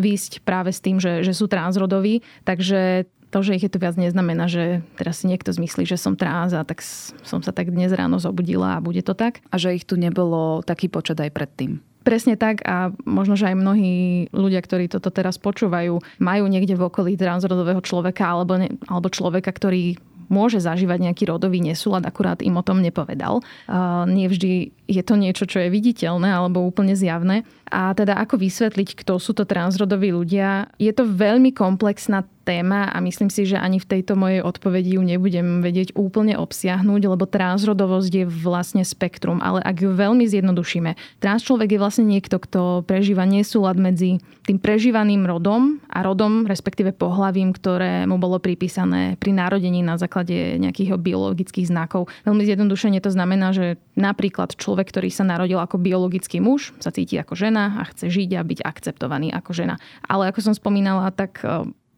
výjsť 0.00 0.40
práve 0.40 0.72
s 0.72 0.80
tým, 0.80 0.96
že, 0.96 1.20
že 1.20 1.36
sú 1.36 1.44
transrodoví. 1.44 2.24
Takže 2.48 3.04
to, 3.30 3.46
že 3.46 3.56
ich 3.56 3.64
je 3.64 3.72
tu 3.72 3.78
viac, 3.78 3.94
neznamená, 3.94 4.50
že 4.50 4.82
teraz 4.98 5.22
si 5.22 5.30
niekto 5.30 5.54
zmyslí, 5.54 5.86
že 5.86 5.96
som 5.96 6.18
trans 6.18 6.50
a 6.50 6.66
tak 6.66 6.82
som 7.22 7.40
sa 7.40 7.54
tak 7.54 7.70
dnes 7.70 7.94
ráno 7.94 8.18
zobudila 8.18 8.76
a 8.76 8.82
bude 8.82 9.00
to 9.06 9.14
tak. 9.14 9.40
A 9.48 9.56
že 9.56 9.78
ich 9.78 9.86
tu 9.86 9.94
nebolo 9.94 10.66
taký 10.66 10.90
počet 10.90 11.16
aj 11.22 11.30
predtým. 11.30 11.78
Presne 12.00 12.34
tak 12.34 12.64
a 12.64 12.96
možno, 13.04 13.36
že 13.36 13.52
aj 13.52 13.60
mnohí 13.60 14.26
ľudia, 14.32 14.64
ktorí 14.64 14.88
toto 14.88 15.12
teraz 15.12 15.36
počúvajú, 15.36 16.00
majú 16.16 16.44
niekde 16.48 16.72
v 16.72 16.88
okolí 16.88 17.12
transrodového 17.14 17.84
človeka 17.84 18.24
alebo, 18.24 18.56
ne, 18.56 18.72
alebo 18.88 19.12
človeka, 19.12 19.52
ktorý 19.52 20.00
môže 20.30 20.62
zažívať 20.62 21.10
nejaký 21.10 21.26
rodový 21.26 21.58
nesúlad, 21.58 22.06
akurát 22.06 22.38
im 22.40 22.54
o 22.54 22.62
tom 22.62 22.78
nepovedal. 22.78 23.42
Uh, 23.66 24.06
nie 24.06 24.30
vždy 24.30 24.70
je 24.86 25.02
to 25.02 25.18
niečo, 25.18 25.44
čo 25.44 25.58
je 25.58 25.74
viditeľné 25.74 26.30
alebo 26.30 26.62
úplne 26.62 26.94
zjavné. 26.94 27.42
A 27.66 27.90
teda 27.92 28.14
ako 28.16 28.38
vysvetliť, 28.38 29.02
kto 29.02 29.18
sú 29.18 29.34
to 29.34 29.42
transrodoví 29.42 30.14
ľudia? 30.14 30.70
Je 30.78 30.94
to 30.94 31.02
veľmi 31.02 31.50
komplexná 31.50 32.22
téma 32.50 32.90
a 32.90 32.98
myslím 32.98 33.30
si, 33.30 33.46
že 33.46 33.54
ani 33.54 33.78
v 33.78 33.86
tejto 33.86 34.18
mojej 34.18 34.42
odpovedi 34.42 34.98
ju 34.98 35.02
nebudem 35.06 35.62
vedieť 35.62 35.94
úplne 35.94 36.34
obsiahnuť, 36.34 37.02
lebo 37.06 37.30
transrodovosť 37.30 38.10
je 38.10 38.26
vlastne 38.26 38.82
spektrum. 38.82 39.38
Ale 39.38 39.62
ak 39.62 39.86
ju 39.86 39.94
veľmi 39.94 40.26
zjednodušíme, 40.26 41.22
trans 41.22 41.46
človek 41.46 41.78
je 41.78 41.78
vlastne 41.78 42.10
niekto, 42.10 42.42
kto 42.42 42.82
prežíva 42.82 43.22
nesúlad 43.22 43.78
medzi 43.78 44.18
tým 44.50 44.58
prežívaným 44.58 45.22
rodom 45.30 45.78
a 45.86 46.02
rodom, 46.02 46.42
respektíve 46.50 46.90
pohlavím, 46.90 47.54
ktoré 47.54 48.02
mu 48.10 48.18
bolo 48.18 48.42
pripísané 48.42 49.14
pri 49.22 49.30
narodení 49.30 49.86
na 49.86 49.94
základe 49.94 50.58
nejakých 50.58 50.98
biologických 50.98 51.70
znakov. 51.70 52.10
Veľmi 52.26 52.42
zjednodušene 52.42 52.98
to 52.98 53.14
znamená, 53.14 53.54
že 53.54 53.78
napríklad 53.94 54.58
človek, 54.58 54.90
ktorý 54.90 55.14
sa 55.14 55.22
narodil 55.22 55.62
ako 55.62 55.78
biologický 55.78 56.42
muž, 56.42 56.74
sa 56.82 56.90
cíti 56.90 57.14
ako 57.14 57.38
žena 57.38 57.78
a 57.78 57.86
chce 57.86 58.10
žiť 58.10 58.30
a 58.34 58.42
byť 58.42 58.58
akceptovaný 58.66 59.30
ako 59.30 59.54
žena. 59.54 59.78
Ale 60.02 60.26
ako 60.34 60.50
som 60.50 60.54
spomínala, 60.56 61.14
tak 61.14 61.38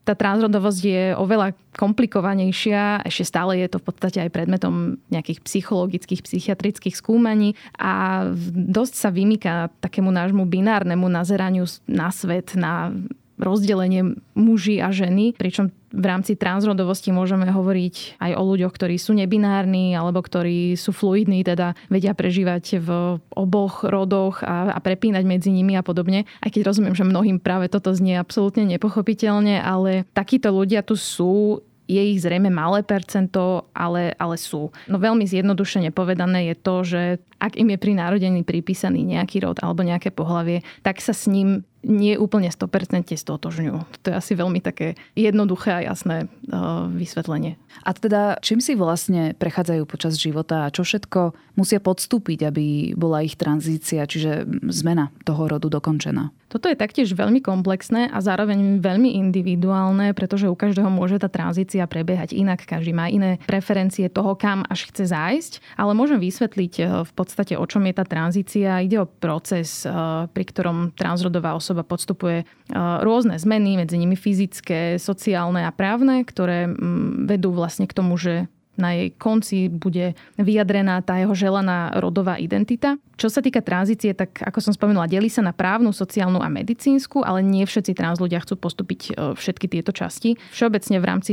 tá 0.03 0.19
transrodovosť 0.19 0.83
je 0.83 1.05
oveľa 1.15 1.55
komplikovanejšia, 1.79 3.07
ešte 3.07 3.25
stále 3.25 3.63
je 3.63 3.71
to 3.71 3.79
v 3.79 3.87
podstate 3.87 4.19
aj 4.19 4.35
predmetom 4.35 4.99
nejakých 5.15 5.47
psychologických, 5.47 6.27
psychiatrických 6.27 6.99
skúmaní 6.99 7.55
a 7.79 8.27
dosť 8.53 8.95
sa 8.99 9.09
vymýka 9.15 9.71
takému 9.79 10.11
nášmu 10.11 10.43
binárnemu 10.43 11.07
nazeraniu 11.07 11.65
na 11.87 12.11
svet, 12.11 12.59
na 12.59 12.91
rozdelenie 13.39 14.19
muži 14.35 14.83
a 14.83 14.91
ženy, 14.91 15.35
pričom 15.39 15.71
v 15.93 16.05
rámci 16.05 16.35
transrodovosti 16.35 17.13
môžeme 17.13 17.45
hovoriť 17.47 18.19
aj 18.19 18.33
o 18.35 18.43
ľuďoch, 18.43 18.73
ktorí 18.73 18.97
sú 18.97 19.13
nebinárni 19.13 19.93
alebo 19.93 20.25
ktorí 20.25 20.75
sú 20.75 20.91
fluidní, 20.91 21.45
teda 21.45 21.77
vedia 21.93 22.17
prežívať 22.17 22.81
v 22.81 22.89
oboch 23.37 23.85
rodoch 23.85 24.41
a, 24.41 24.73
a 24.73 24.79
prepínať 24.81 25.25
medzi 25.29 25.53
nimi 25.53 25.77
a 25.77 25.85
podobne. 25.85 26.25
Aj 26.41 26.49
keď 26.49 26.73
rozumiem, 26.73 26.97
že 26.97 27.05
mnohým 27.05 27.39
práve 27.39 27.69
toto 27.69 27.93
znie 27.93 28.17
absolútne 28.17 28.65
nepochopiteľne, 28.65 29.61
ale 29.61 30.09
takíto 30.17 30.49
ľudia 30.49 30.81
tu 30.81 30.97
sú 30.97 31.61
je 31.93 31.99
ich 31.99 32.23
zrejme 32.23 32.49
malé 32.49 32.81
percento, 32.87 33.69
ale, 33.75 34.15
ale 34.17 34.41
sú. 34.41 34.73
No 34.89 34.97
veľmi 34.97 35.27
zjednodušene 35.29 35.93
povedané 35.93 36.49
je 36.49 36.57
to, 36.57 36.75
že 36.87 37.03
ak 37.43 37.59
im 37.59 37.75
je 37.75 37.79
pri 37.79 37.93
narodení 37.99 38.41
pripísaný 38.47 39.03
nejaký 39.03 39.43
rod 39.43 39.59
alebo 39.61 39.83
nejaké 39.83 40.15
pohlavie, 40.15 40.63
tak 40.81 41.03
sa 41.03 41.13
s 41.13 41.27
ním 41.27 41.67
nie 41.83 42.15
úplne 42.15 42.49
100% 42.49 43.15
stotožňujú. 43.15 43.77
To 44.03 44.07
je 44.11 44.15
asi 44.15 44.33
veľmi 44.39 44.63
také 44.63 44.95
jednoduché 45.19 45.83
a 45.83 45.95
jasné 45.95 46.27
uh, 46.27 46.87
vysvetlenie. 46.91 47.59
A 47.83 47.91
teda 47.93 48.39
čím 48.39 48.63
si 48.63 48.79
vlastne 48.79 49.35
prechádzajú 49.35 49.83
počas 49.87 50.15
života 50.15 50.67
a 50.67 50.73
čo 50.73 50.87
všetko 50.87 51.35
musia 51.59 51.83
podstúpiť, 51.83 52.49
aby 52.49 52.67
bola 52.95 53.27
ich 53.27 53.35
tranzícia, 53.35 54.07
čiže 54.07 54.47
zmena 54.71 55.11
toho 55.27 55.51
rodu 55.51 55.67
dokončená? 55.69 56.31
Toto 56.53 56.69
je 56.69 56.77
taktiež 56.77 57.17
veľmi 57.17 57.41
komplexné 57.41 58.13
a 58.13 58.21
zároveň 58.21 58.85
veľmi 58.85 59.17
individuálne, 59.17 60.13
pretože 60.13 60.53
u 60.53 60.53
každého 60.53 60.93
môže 60.93 61.17
tá 61.17 61.33
tranzícia 61.33 61.89
prebiehať 61.89 62.37
inak. 62.37 62.69
Každý 62.69 62.93
má 62.93 63.09
iné 63.09 63.41
preferencie 63.49 64.13
toho, 64.13 64.37
kam 64.37 64.61
až 64.69 64.93
chce 64.93 65.09
zájsť, 65.09 65.81
ale 65.81 65.97
môžem 65.97 66.21
vysvetliť 66.21 66.73
eh, 66.77 66.87
v 67.09 67.13
podstate, 67.17 67.57
o 67.57 67.65
čom 67.65 67.89
je 67.89 67.95
tá 67.97 68.05
tranzícia. 68.05 68.85
Ide 68.85 69.01
o 69.01 69.09
proces, 69.09 69.89
eh, 69.89 69.93
pri 70.29 70.45
ktorom 70.45 70.93
transrodová 70.93 71.57
osoba 71.57 71.72
podstupuje 71.81 72.45
eh, 72.45 72.77
rôzne 73.01 73.41
zmeny, 73.41 73.81
medzi 73.81 73.97
nimi 73.97 74.21
fyzické, 74.21 75.01
sociálne 75.01 75.65
a 75.65 75.73
právne, 75.73 76.21
ktoré 76.29 76.69
mm, 76.69 77.25
vedú 77.25 77.57
vlastne 77.57 77.89
k 77.89 77.97
tomu, 77.97 78.21
že 78.21 78.53
na 78.77 78.97
jej 78.97 79.13
konci 79.13 79.69
bude 79.69 80.17
vyjadrená 80.41 81.05
tá 81.05 81.21
jeho 81.21 81.37
želaná 81.37 81.93
rodová 82.01 82.41
identita. 82.41 82.97
Čo 83.21 83.29
sa 83.29 83.45
týka 83.45 83.61
tranzície, 83.61 84.17
tak 84.17 84.41
ako 84.41 84.59
som 84.65 84.73
spomenula, 84.73 85.13
delí 85.13 85.29
sa 85.29 85.45
na 85.45 85.53
právnu, 85.53 85.93
sociálnu 85.93 86.41
a 86.41 86.49
medicínsku, 86.49 87.21
ale 87.21 87.45
nie 87.45 87.69
všetci 87.69 87.93
trans 87.93 88.17
ľudia 88.17 88.41
chcú 88.41 88.57
postúpiť 88.57 89.01
e, 89.13 89.37
všetky 89.37 89.69
tieto 89.69 89.93
časti. 89.93 90.41
Všeobecne 90.57 90.97
v 90.99 91.05
rámci 91.05 91.33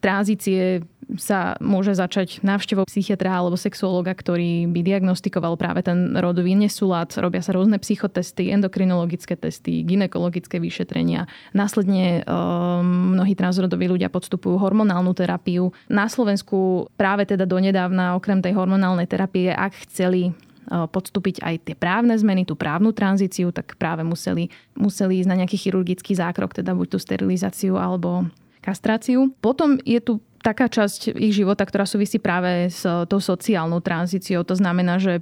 tranzície 0.00 0.82
sa 1.18 1.58
môže 1.58 1.96
začať 1.96 2.38
návštevou 2.46 2.86
psychiatra 2.86 3.34
alebo 3.34 3.58
sexuologa, 3.58 4.14
ktorý 4.14 4.70
by 4.70 4.80
diagnostikoval 4.84 5.58
práve 5.58 5.82
ten 5.82 6.14
rodový 6.14 6.54
nesúlad. 6.54 7.10
Robia 7.18 7.42
sa 7.42 7.56
rôzne 7.56 7.82
psychotesty, 7.82 8.52
endokrinologické 8.54 9.34
testy, 9.34 9.82
ginekologické 9.82 10.62
vyšetrenia. 10.62 11.26
Následne 11.56 12.22
um, 12.22 13.18
mnohí 13.18 13.34
transrodoví 13.34 13.90
ľudia 13.90 14.12
podstupujú 14.12 14.54
hormonálnu 14.60 15.10
terapiu. 15.16 15.74
Na 15.90 16.06
Slovensku 16.06 16.86
práve 16.94 17.26
teda 17.26 17.42
donedávna, 17.42 18.14
okrem 18.14 18.38
tej 18.38 18.54
hormonálnej 18.54 19.10
terapie, 19.10 19.50
ak 19.50 19.90
chceli 19.90 20.30
uh, 20.30 20.86
podstúpiť 20.86 21.42
aj 21.42 21.54
tie 21.66 21.74
právne 21.74 22.14
zmeny, 22.14 22.46
tú 22.46 22.54
právnu 22.54 22.94
tranzíciu, 22.94 23.50
tak 23.50 23.74
práve 23.80 24.06
museli, 24.06 24.46
museli 24.78 25.18
ísť 25.24 25.30
na 25.30 25.38
nejaký 25.42 25.58
chirurgický 25.58 26.14
zákrok, 26.14 26.54
teda 26.54 26.70
buď 26.70 26.86
tú 26.94 26.98
sterilizáciu 27.02 27.74
alebo 27.74 28.30
kastráciu. 28.60 29.32
Potom 29.40 29.80
je 29.82 30.00
tu 30.00 30.12
taká 30.40 30.72
časť 30.72 31.12
ich 31.20 31.36
života, 31.36 31.68
ktorá 31.68 31.84
súvisí 31.84 32.16
práve 32.16 32.72
s 32.72 32.82
tou 32.84 33.20
sociálnou 33.20 33.84
tranzíciou. 33.84 34.40
To 34.48 34.56
znamená, 34.56 34.96
že 34.96 35.20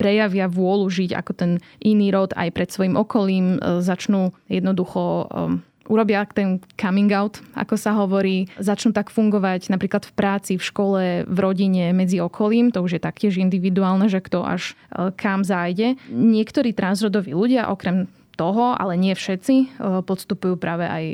prejavia 0.00 0.48
vôľu 0.48 0.88
žiť 0.88 1.10
ako 1.12 1.32
ten 1.36 1.50
iný 1.84 2.08
rod 2.08 2.32
aj 2.32 2.48
pred 2.52 2.68
svojim 2.72 2.96
okolím, 2.96 3.60
e, 3.60 3.84
začnú 3.84 4.32
jednoducho 4.48 5.28
um, 5.28 5.60
urobia 5.88 6.24
ten 6.32 6.60
coming 6.80 7.12
out, 7.12 7.44
ako 7.52 7.76
sa 7.76 7.92
hovorí, 7.92 8.48
začnú 8.56 8.96
tak 8.96 9.12
fungovať 9.12 9.68
napríklad 9.68 10.08
v 10.08 10.12
práci, 10.16 10.52
v 10.56 10.64
škole, 10.64 11.02
v 11.28 11.38
rodine, 11.38 11.92
medzi 11.92 12.24
okolím, 12.24 12.72
to 12.72 12.80
už 12.80 12.96
je 12.96 13.02
taktiež 13.04 13.36
individuálne, 13.36 14.08
že 14.08 14.24
kto 14.24 14.44
až 14.44 14.72
kam 15.20 15.44
zájde. 15.44 16.00
Niektorí 16.08 16.72
transrodoví 16.72 17.36
ľudia, 17.36 17.68
okrem 17.68 18.08
toho, 18.34 18.74
ale 18.74 18.98
nie 18.98 19.14
všetci, 19.14 19.54
e, 19.54 19.66
podstupujú 20.02 20.58
práve 20.58 20.84
aj 20.86 21.04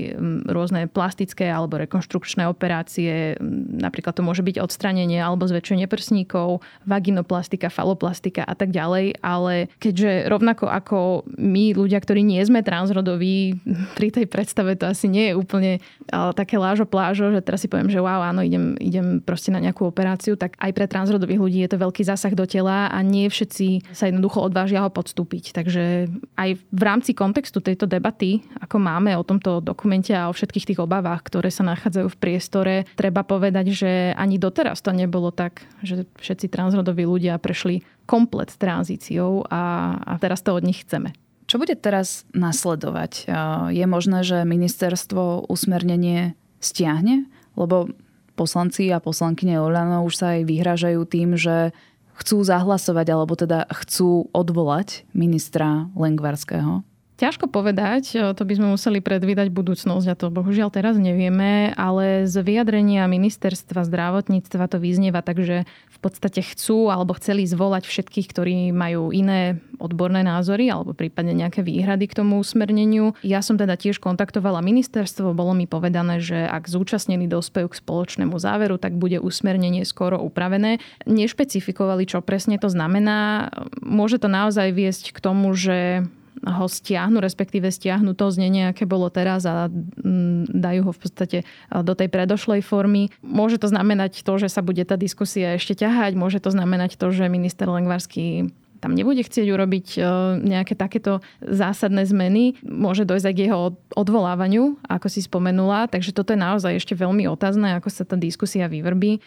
rôzne 0.48 0.88
plastické 0.90 1.48
alebo 1.48 1.80
rekonštrukčné 1.80 2.48
operácie. 2.48 3.36
Napríklad 3.80 4.16
to 4.16 4.26
môže 4.26 4.44
byť 4.44 4.56
odstranenie 4.60 5.20
alebo 5.20 5.46
zväčšenie 5.46 5.86
prsníkov, 5.86 6.64
vaginoplastika, 6.84 7.68
faloplastika 7.68 8.44
a 8.44 8.54
tak 8.56 8.72
ďalej. 8.74 9.20
Ale 9.20 9.68
keďže 9.78 10.26
rovnako 10.28 10.66
ako 10.68 10.98
my, 11.36 11.76
ľudia, 11.76 12.00
ktorí 12.00 12.24
nie 12.24 12.40
sme 12.42 12.64
transrodoví, 12.64 13.56
pri 13.98 14.08
tej 14.10 14.26
predstave 14.26 14.74
to 14.74 14.90
asi 14.90 15.06
nie 15.06 15.32
je 15.32 15.38
úplne 15.38 15.82
také 16.10 16.58
lážo 16.58 16.84
plážo, 16.88 17.30
že 17.30 17.40
teraz 17.44 17.62
si 17.62 17.68
poviem, 17.70 17.92
že 17.92 18.02
wow, 18.02 18.26
áno, 18.26 18.42
idem, 18.42 18.74
idem 18.82 19.22
proste 19.22 19.54
na 19.54 19.62
nejakú 19.62 19.86
operáciu, 19.86 20.34
tak 20.34 20.58
aj 20.58 20.70
pre 20.74 20.86
transrodových 20.90 21.40
ľudí 21.40 21.58
je 21.62 21.70
to 21.70 21.78
veľký 21.78 22.02
zásah 22.02 22.34
do 22.34 22.44
tela 22.48 22.90
a 22.90 22.98
nie 23.04 23.30
všetci 23.30 23.94
sa 23.94 24.10
jednoducho 24.10 24.42
odvážia 24.42 24.82
ho 24.82 24.90
podstúpiť. 24.90 25.54
Takže 25.54 26.10
aj 26.34 26.50
v 26.58 26.82
rámci 26.82 27.09
rámci 27.10 27.42
kontextu 27.42 27.58
tejto 27.58 27.90
debaty, 27.90 28.46
ako 28.62 28.78
máme 28.78 29.18
o 29.18 29.26
tomto 29.26 29.58
dokumente 29.58 30.14
a 30.14 30.30
o 30.30 30.36
všetkých 30.36 30.66
tých 30.70 30.78
obavách, 30.78 31.26
ktoré 31.26 31.50
sa 31.50 31.66
nachádzajú 31.66 32.06
v 32.06 32.20
priestore, 32.22 32.74
treba 32.94 33.26
povedať, 33.26 33.66
že 33.74 33.90
ani 34.14 34.38
doteraz 34.38 34.78
to 34.78 34.94
nebolo 34.94 35.34
tak, 35.34 35.66
že 35.82 36.06
všetci 36.22 36.46
transrodoví 36.46 37.02
ľudia 37.02 37.42
prešli 37.42 37.82
komplet 38.06 38.54
tranzíciou 38.54 39.42
a, 39.50 39.96
a 40.06 40.12
teraz 40.22 40.46
to 40.46 40.54
od 40.54 40.62
nich 40.62 40.86
chceme. 40.86 41.10
Čo 41.50 41.58
bude 41.58 41.74
teraz 41.74 42.30
nasledovať? 42.30 43.26
Je 43.74 43.86
možné, 43.90 44.22
že 44.22 44.46
ministerstvo 44.46 45.50
usmernenie 45.50 46.38
stiahne? 46.62 47.26
Lebo 47.58 47.90
poslanci 48.38 48.86
a 48.94 49.02
poslankyne 49.02 49.58
Olano 49.58 50.06
už 50.06 50.14
sa 50.14 50.38
aj 50.38 50.46
vyhražajú 50.46 51.02
tým, 51.10 51.34
že 51.34 51.74
chcú 52.22 52.46
zahlasovať 52.46 53.06
alebo 53.10 53.34
teda 53.34 53.66
chcú 53.66 54.30
odvolať 54.30 55.02
ministra 55.10 55.90
Lengvarského. 55.98 56.86
Ťažko 57.20 57.52
povedať, 57.52 58.16
to 58.32 58.42
by 58.48 58.52
sme 58.56 58.72
museli 58.72 59.04
predvídať 59.04 59.52
budúcnosť 59.52 60.06
a 60.08 60.16
to 60.16 60.32
bohužiaľ 60.32 60.72
teraz 60.72 60.96
nevieme, 60.96 61.68
ale 61.76 62.24
z 62.24 62.32
vyjadrenia 62.40 63.04
ministerstva 63.04 63.84
zdravotníctva 63.84 64.64
to 64.72 64.80
vyznieva 64.80 65.20
tak, 65.20 65.44
že 65.44 65.68
v 65.68 65.98
podstate 66.00 66.40
chcú 66.40 66.88
alebo 66.88 67.12
chceli 67.20 67.44
zvolať 67.44 67.84
všetkých, 67.84 68.24
ktorí 68.24 68.56
majú 68.72 69.12
iné 69.12 69.60
odborné 69.76 70.24
názory 70.24 70.72
alebo 70.72 70.96
prípadne 70.96 71.36
nejaké 71.36 71.60
výhrady 71.60 72.08
k 72.08 72.24
tomu 72.24 72.40
usmerneniu. 72.40 73.12
Ja 73.20 73.44
som 73.44 73.60
teda 73.60 73.76
tiež 73.76 74.00
kontaktovala 74.00 74.64
ministerstvo, 74.64 75.36
bolo 75.36 75.52
mi 75.52 75.68
povedané, 75.68 76.24
že 76.24 76.48
ak 76.48 76.72
zúčastnení 76.72 77.28
dospejú 77.28 77.68
k 77.68 77.84
spoločnému 77.84 78.32
záveru, 78.40 78.80
tak 78.80 78.96
bude 78.96 79.20
usmernenie 79.20 79.84
skoro 79.84 80.16
upravené. 80.16 80.80
Nešpecifikovali, 81.04 82.08
čo 82.08 82.24
presne 82.24 82.56
to 82.56 82.72
znamená. 82.72 83.52
Môže 83.84 84.16
to 84.16 84.32
naozaj 84.32 84.72
viesť 84.72 85.12
k 85.12 85.20
tomu, 85.20 85.52
že 85.52 86.08
ho 86.40 86.66
stiahnu, 86.66 87.20
respektíve 87.20 87.68
stiahnu 87.68 88.16
to 88.16 88.32
znenie, 88.32 88.72
aké 88.72 88.88
bolo 88.88 89.12
teraz 89.12 89.44
a 89.44 89.68
mm, 89.68 90.48
dajú 90.50 90.80
ho 90.88 90.92
v 90.92 91.00
podstate 91.00 91.38
do 91.70 91.92
tej 91.92 92.08
predošlej 92.08 92.64
formy. 92.64 93.12
Môže 93.20 93.60
to 93.60 93.68
znamenať 93.68 94.24
to, 94.24 94.32
že 94.40 94.48
sa 94.48 94.64
bude 94.64 94.80
tá 94.86 94.96
diskusia 94.96 95.60
ešte 95.60 95.76
ťahať, 95.76 96.16
môže 96.16 96.40
to 96.40 96.48
znamenať 96.48 96.96
to, 96.96 97.12
že 97.12 97.28
minister 97.28 97.68
Lengvarský 97.68 98.48
tam 98.80 98.96
nebude 98.96 99.20
chcieť 99.20 99.44
urobiť 99.44 99.86
e, 99.94 99.98
nejaké 100.40 100.72
takéto 100.72 101.20
zásadné 101.44 102.08
zmeny. 102.08 102.56
Môže 102.64 103.04
dojsť 103.04 103.26
aj 103.28 103.34
k 103.36 103.44
jeho 103.46 103.76
odvolávaniu, 103.92 104.80
ako 104.88 105.06
si 105.12 105.20
spomenula. 105.20 105.86
Takže 105.92 106.16
toto 106.16 106.32
je 106.32 106.40
naozaj 106.40 106.80
ešte 106.80 106.96
veľmi 106.96 107.28
otázne, 107.28 107.76
ako 107.76 107.92
sa 107.92 108.08
tá 108.08 108.16
diskusia 108.16 108.72
vyvrbí. 108.72 109.20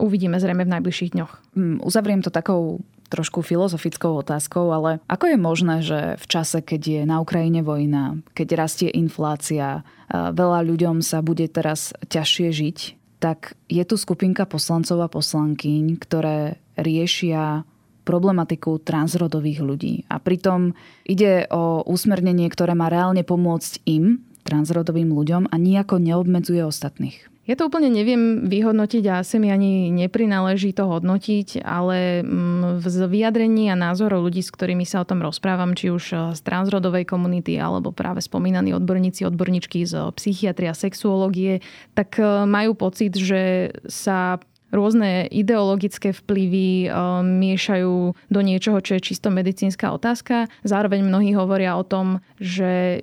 Uvidíme 0.00 0.40
zrejme 0.40 0.64
v 0.64 0.72
najbližších 0.80 1.12
dňoch. 1.12 1.32
Mm, 1.54 1.76
uzavriem 1.84 2.24
to 2.24 2.32
takou 2.32 2.80
trošku 3.08 3.42
filozofickou 3.42 4.18
otázkou, 4.18 4.70
ale 4.74 4.98
ako 5.06 5.24
je 5.30 5.38
možné, 5.38 5.76
že 5.82 5.98
v 6.18 6.26
čase, 6.26 6.58
keď 6.62 6.82
je 6.82 7.02
na 7.06 7.22
Ukrajine 7.22 7.62
vojna, 7.62 8.20
keď 8.34 8.48
rastie 8.58 8.88
inflácia, 8.90 9.86
veľa 10.12 10.60
ľuďom 10.66 11.02
sa 11.02 11.22
bude 11.22 11.46
teraz 11.50 11.94
ťažšie 12.10 12.48
žiť, 12.50 12.78
tak 13.18 13.56
je 13.66 13.82
tu 13.86 13.96
skupinka 13.96 14.44
poslancov 14.44 15.00
a 15.02 15.08
poslankyň, 15.08 15.96
ktoré 15.98 16.60
riešia 16.76 17.64
problematiku 18.06 18.78
transrodových 18.78 19.60
ľudí. 19.66 19.94
A 20.06 20.22
pritom 20.22 20.78
ide 21.02 21.50
o 21.50 21.82
usmernenie, 21.82 22.46
ktoré 22.46 22.78
má 22.78 22.86
reálne 22.86 23.26
pomôcť 23.26 23.82
im, 23.88 24.22
transrodovým 24.46 25.10
ľuďom, 25.10 25.50
a 25.50 25.54
nejako 25.58 25.98
neobmedzuje 25.98 26.62
ostatných. 26.62 27.18
Ja 27.46 27.54
to 27.54 27.70
úplne 27.70 27.94
neviem 27.94 28.50
vyhodnotiť 28.50 29.06
a 29.06 29.22
asi 29.22 29.38
mi 29.38 29.54
ani 29.54 29.94
neprináleží 29.94 30.74
to 30.74 30.90
hodnotiť, 30.90 31.62
ale 31.62 32.26
mm, 32.26 32.82
z 32.82 33.06
vyjadrení 33.06 33.70
a 33.70 33.78
názorov 33.78 34.26
ľudí, 34.26 34.42
s 34.42 34.50
ktorými 34.50 34.82
sa 34.82 35.06
o 35.06 35.08
tom 35.08 35.22
rozprávam, 35.22 35.78
či 35.78 35.94
už 35.94 36.04
eh, 36.10 36.18
z 36.34 36.40
transrodovej 36.42 37.06
komunity 37.06 37.54
alebo 37.54 37.94
práve 37.94 38.18
spomínaní 38.18 38.74
odborníci, 38.74 39.22
odborníčky 39.30 39.86
z 39.86 40.10
psychiatria, 40.18 40.74
sexuológie, 40.74 41.62
tak 41.94 42.18
eh, 42.18 42.26
majú 42.50 42.74
pocit, 42.74 43.14
že 43.14 43.70
sa 43.86 44.42
rôzne 44.74 45.30
ideologické 45.30 46.10
vplyvy 46.10 46.90
um, 46.90 47.22
miešajú 47.38 48.14
do 48.16 48.40
niečoho, 48.42 48.82
čo 48.82 48.98
je 48.98 49.06
čisto 49.12 49.30
medicínska 49.30 49.90
otázka. 49.94 50.50
Zároveň 50.66 51.06
mnohí 51.06 51.32
hovoria 51.38 51.78
o 51.78 51.86
tom, 51.86 52.18
že 52.42 53.02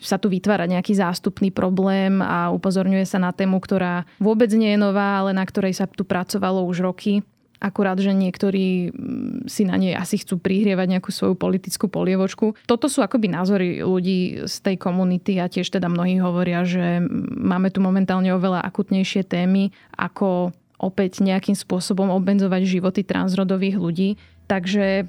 sa 0.00 0.16
tu 0.20 0.30
vytvára 0.30 0.70
nejaký 0.70 0.94
zástupný 0.94 1.50
problém 1.50 2.22
a 2.22 2.54
upozorňuje 2.54 3.04
sa 3.04 3.18
na 3.18 3.34
tému, 3.34 3.58
ktorá 3.58 4.06
vôbec 4.22 4.50
nie 4.54 4.74
je 4.74 4.82
nová, 4.82 5.22
ale 5.22 5.34
na 5.34 5.42
ktorej 5.42 5.74
sa 5.74 5.86
tu 5.90 6.06
pracovalo 6.06 6.62
už 6.66 6.84
roky. 6.84 7.22
Akurát, 7.64 7.96
že 7.96 8.12
niektorí 8.12 8.92
mm, 8.92 9.48
si 9.48 9.64
na 9.64 9.80
nej 9.80 9.96
asi 9.96 10.20
chcú 10.20 10.36
prihrievať 10.36 10.84
nejakú 10.84 11.08
svoju 11.08 11.32
politickú 11.32 11.88
polievočku. 11.88 12.52
Toto 12.68 12.92
sú 12.92 13.00
akoby 13.00 13.32
názory 13.32 13.68
ľudí 13.80 14.44
z 14.44 14.56
tej 14.60 14.76
komunity 14.76 15.40
a 15.40 15.48
tiež 15.48 15.72
teda 15.72 15.88
mnohí 15.88 16.20
hovoria, 16.20 16.68
že 16.68 17.00
máme 17.32 17.72
tu 17.72 17.80
momentálne 17.80 18.28
oveľa 18.36 18.60
akutnejšie 18.68 19.24
témy 19.24 19.72
ako 19.96 20.52
opäť 20.84 21.24
nejakým 21.24 21.56
spôsobom 21.56 22.12
obmedzovať 22.12 22.62
životy 22.68 23.00
transrodových 23.00 23.80
ľudí. 23.80 24.20
Takže 24.44 25.08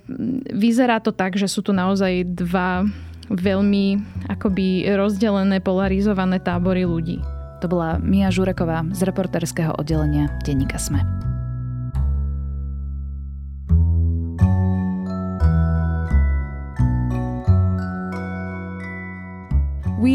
vyzerá 0.56 1.04
to 1.04 1.12
tak, 1.12 1.36
že 1.36 1.52
sú 1.52 1.60
tu 1.60 1.76
naozaj 1.76 2.24
dva 2.24 2.88
veľmi 3.28 4.00
akoby 4.32 4.88
rozdelené, 4.96 5.60
polarizované 5.60 6.40
tábory 6.40 6.88
ľudí. 6.88 7.20
To 7.60 7.68
bola 7.68 8.00
Mia 8.00 8.32
Žureková 8.32 8.88
z 8.96 9.04
reporterského 9.04 9.76
oddelenia 9.76 10.32
Denníka 10.48 10.80
Sme. 10.80 11.35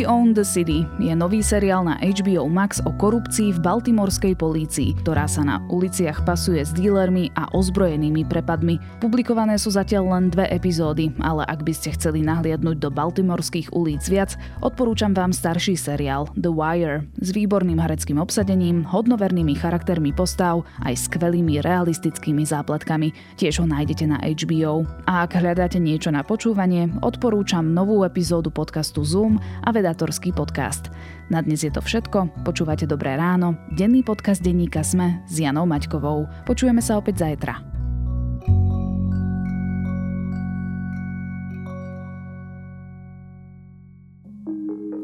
We 0.00 0.08
Own 0.08 0.32
the 0.32 0.48
City 0.48 0.88
je 0.96 1.12
nový 1.12 1.44
seriál 1.44 1.84
na 1.84 2.00
HBO 2.00 2.48
Max 2.48 2.80
o 2.88 2.92
korupcii 2.96 3.52
v 3.52 3.60
baltimorskej 3.60 4.32
polícii, 4.32 4.96
ktorá 4.96 5.28
sa 5.28 5.44
na 5.44 5.60
uliciach 5.68 6.24
pasuje 6.24 6.64
s 6.64 6.72
dílermi 6.72 7.28
a 7.36 7.44
ozbrojenými 7.52 8.24
prepadmi. 8.24 8.80
Publikované 9.04 9.60
sú 9.60 9.76
zatiaľ 9.76 10.16
len 10.16 10.32
dve 10.32 10.48
epizódy, 10.56 11.12
ale 11.20 11.44
ak 11.44 11.68
by 11.68 11.72
ste 11.76 11.92
chceli 11.92 12.24
nahliadnúť 12.24 12.80
do 12.80 12.88
baltimorských 12.88 13.76
ulic 13.76 14.00
viac, 14.08 14.40
odporúčam 14.64 15.12
vám 15.12 15.36
starší 15.36 15.76
seriál 15.76 16.32
The 16.32 16.48
Wire 16.48 17.04
s 17.20 17.36
výborným 17.36 17.76
hereckým 17.76 18.16
obsadením, 18.16 18.88
hodnovernými 18.88 19.52
charaktermi 19.52 20.16
postav 20.16 20.64
aj 20.80 20.96
skvelými 20.96 21.60
realistickými 21.60 22.48
zápletkami. 22.48 23.12
Tiež 23.36 23.60
ho 23.60 23.68
nájdete 23.68 24.08
na 24.08 24.16
HBO. 24.16 24.88
A 25.04 25.28
ak 25.28 25.36
hľadáte 25.36 25.76
niečo 25.76 26.08
na 26.08 26.24
počúvanie, 26.24 26.88
odporúčam 27.04 27.68
novú 27.68 28.00
epizódu 28.08 28.48
podcastu 28.48 29.04
Zoom 29.04 29.36
a 29.60 29.68
Predátorský 29.90 30.30
podcast. 30.30 30.86
Na 31.34 31.42
dnes 31.42 31.66
je 31.66 31.72
to 31.74 31.82
všetko. 31.82 32.46
Počúvate 32.46 32.86
Dobré 32.86 33.18
ráno. 33.18 33.58
Denný 33.74 34.06
podcast 34.06 34.38
denníka 34.38 34.86
Sme 34.86 35.18
s 35.26 35.42
Janou 35.42 35.66
Maťkovou. 35.66 36.46
Počujeme 36.46 36.78
sa 36.78 36.94
opäť 36.94 37.26
zajtra. 37.26 37.79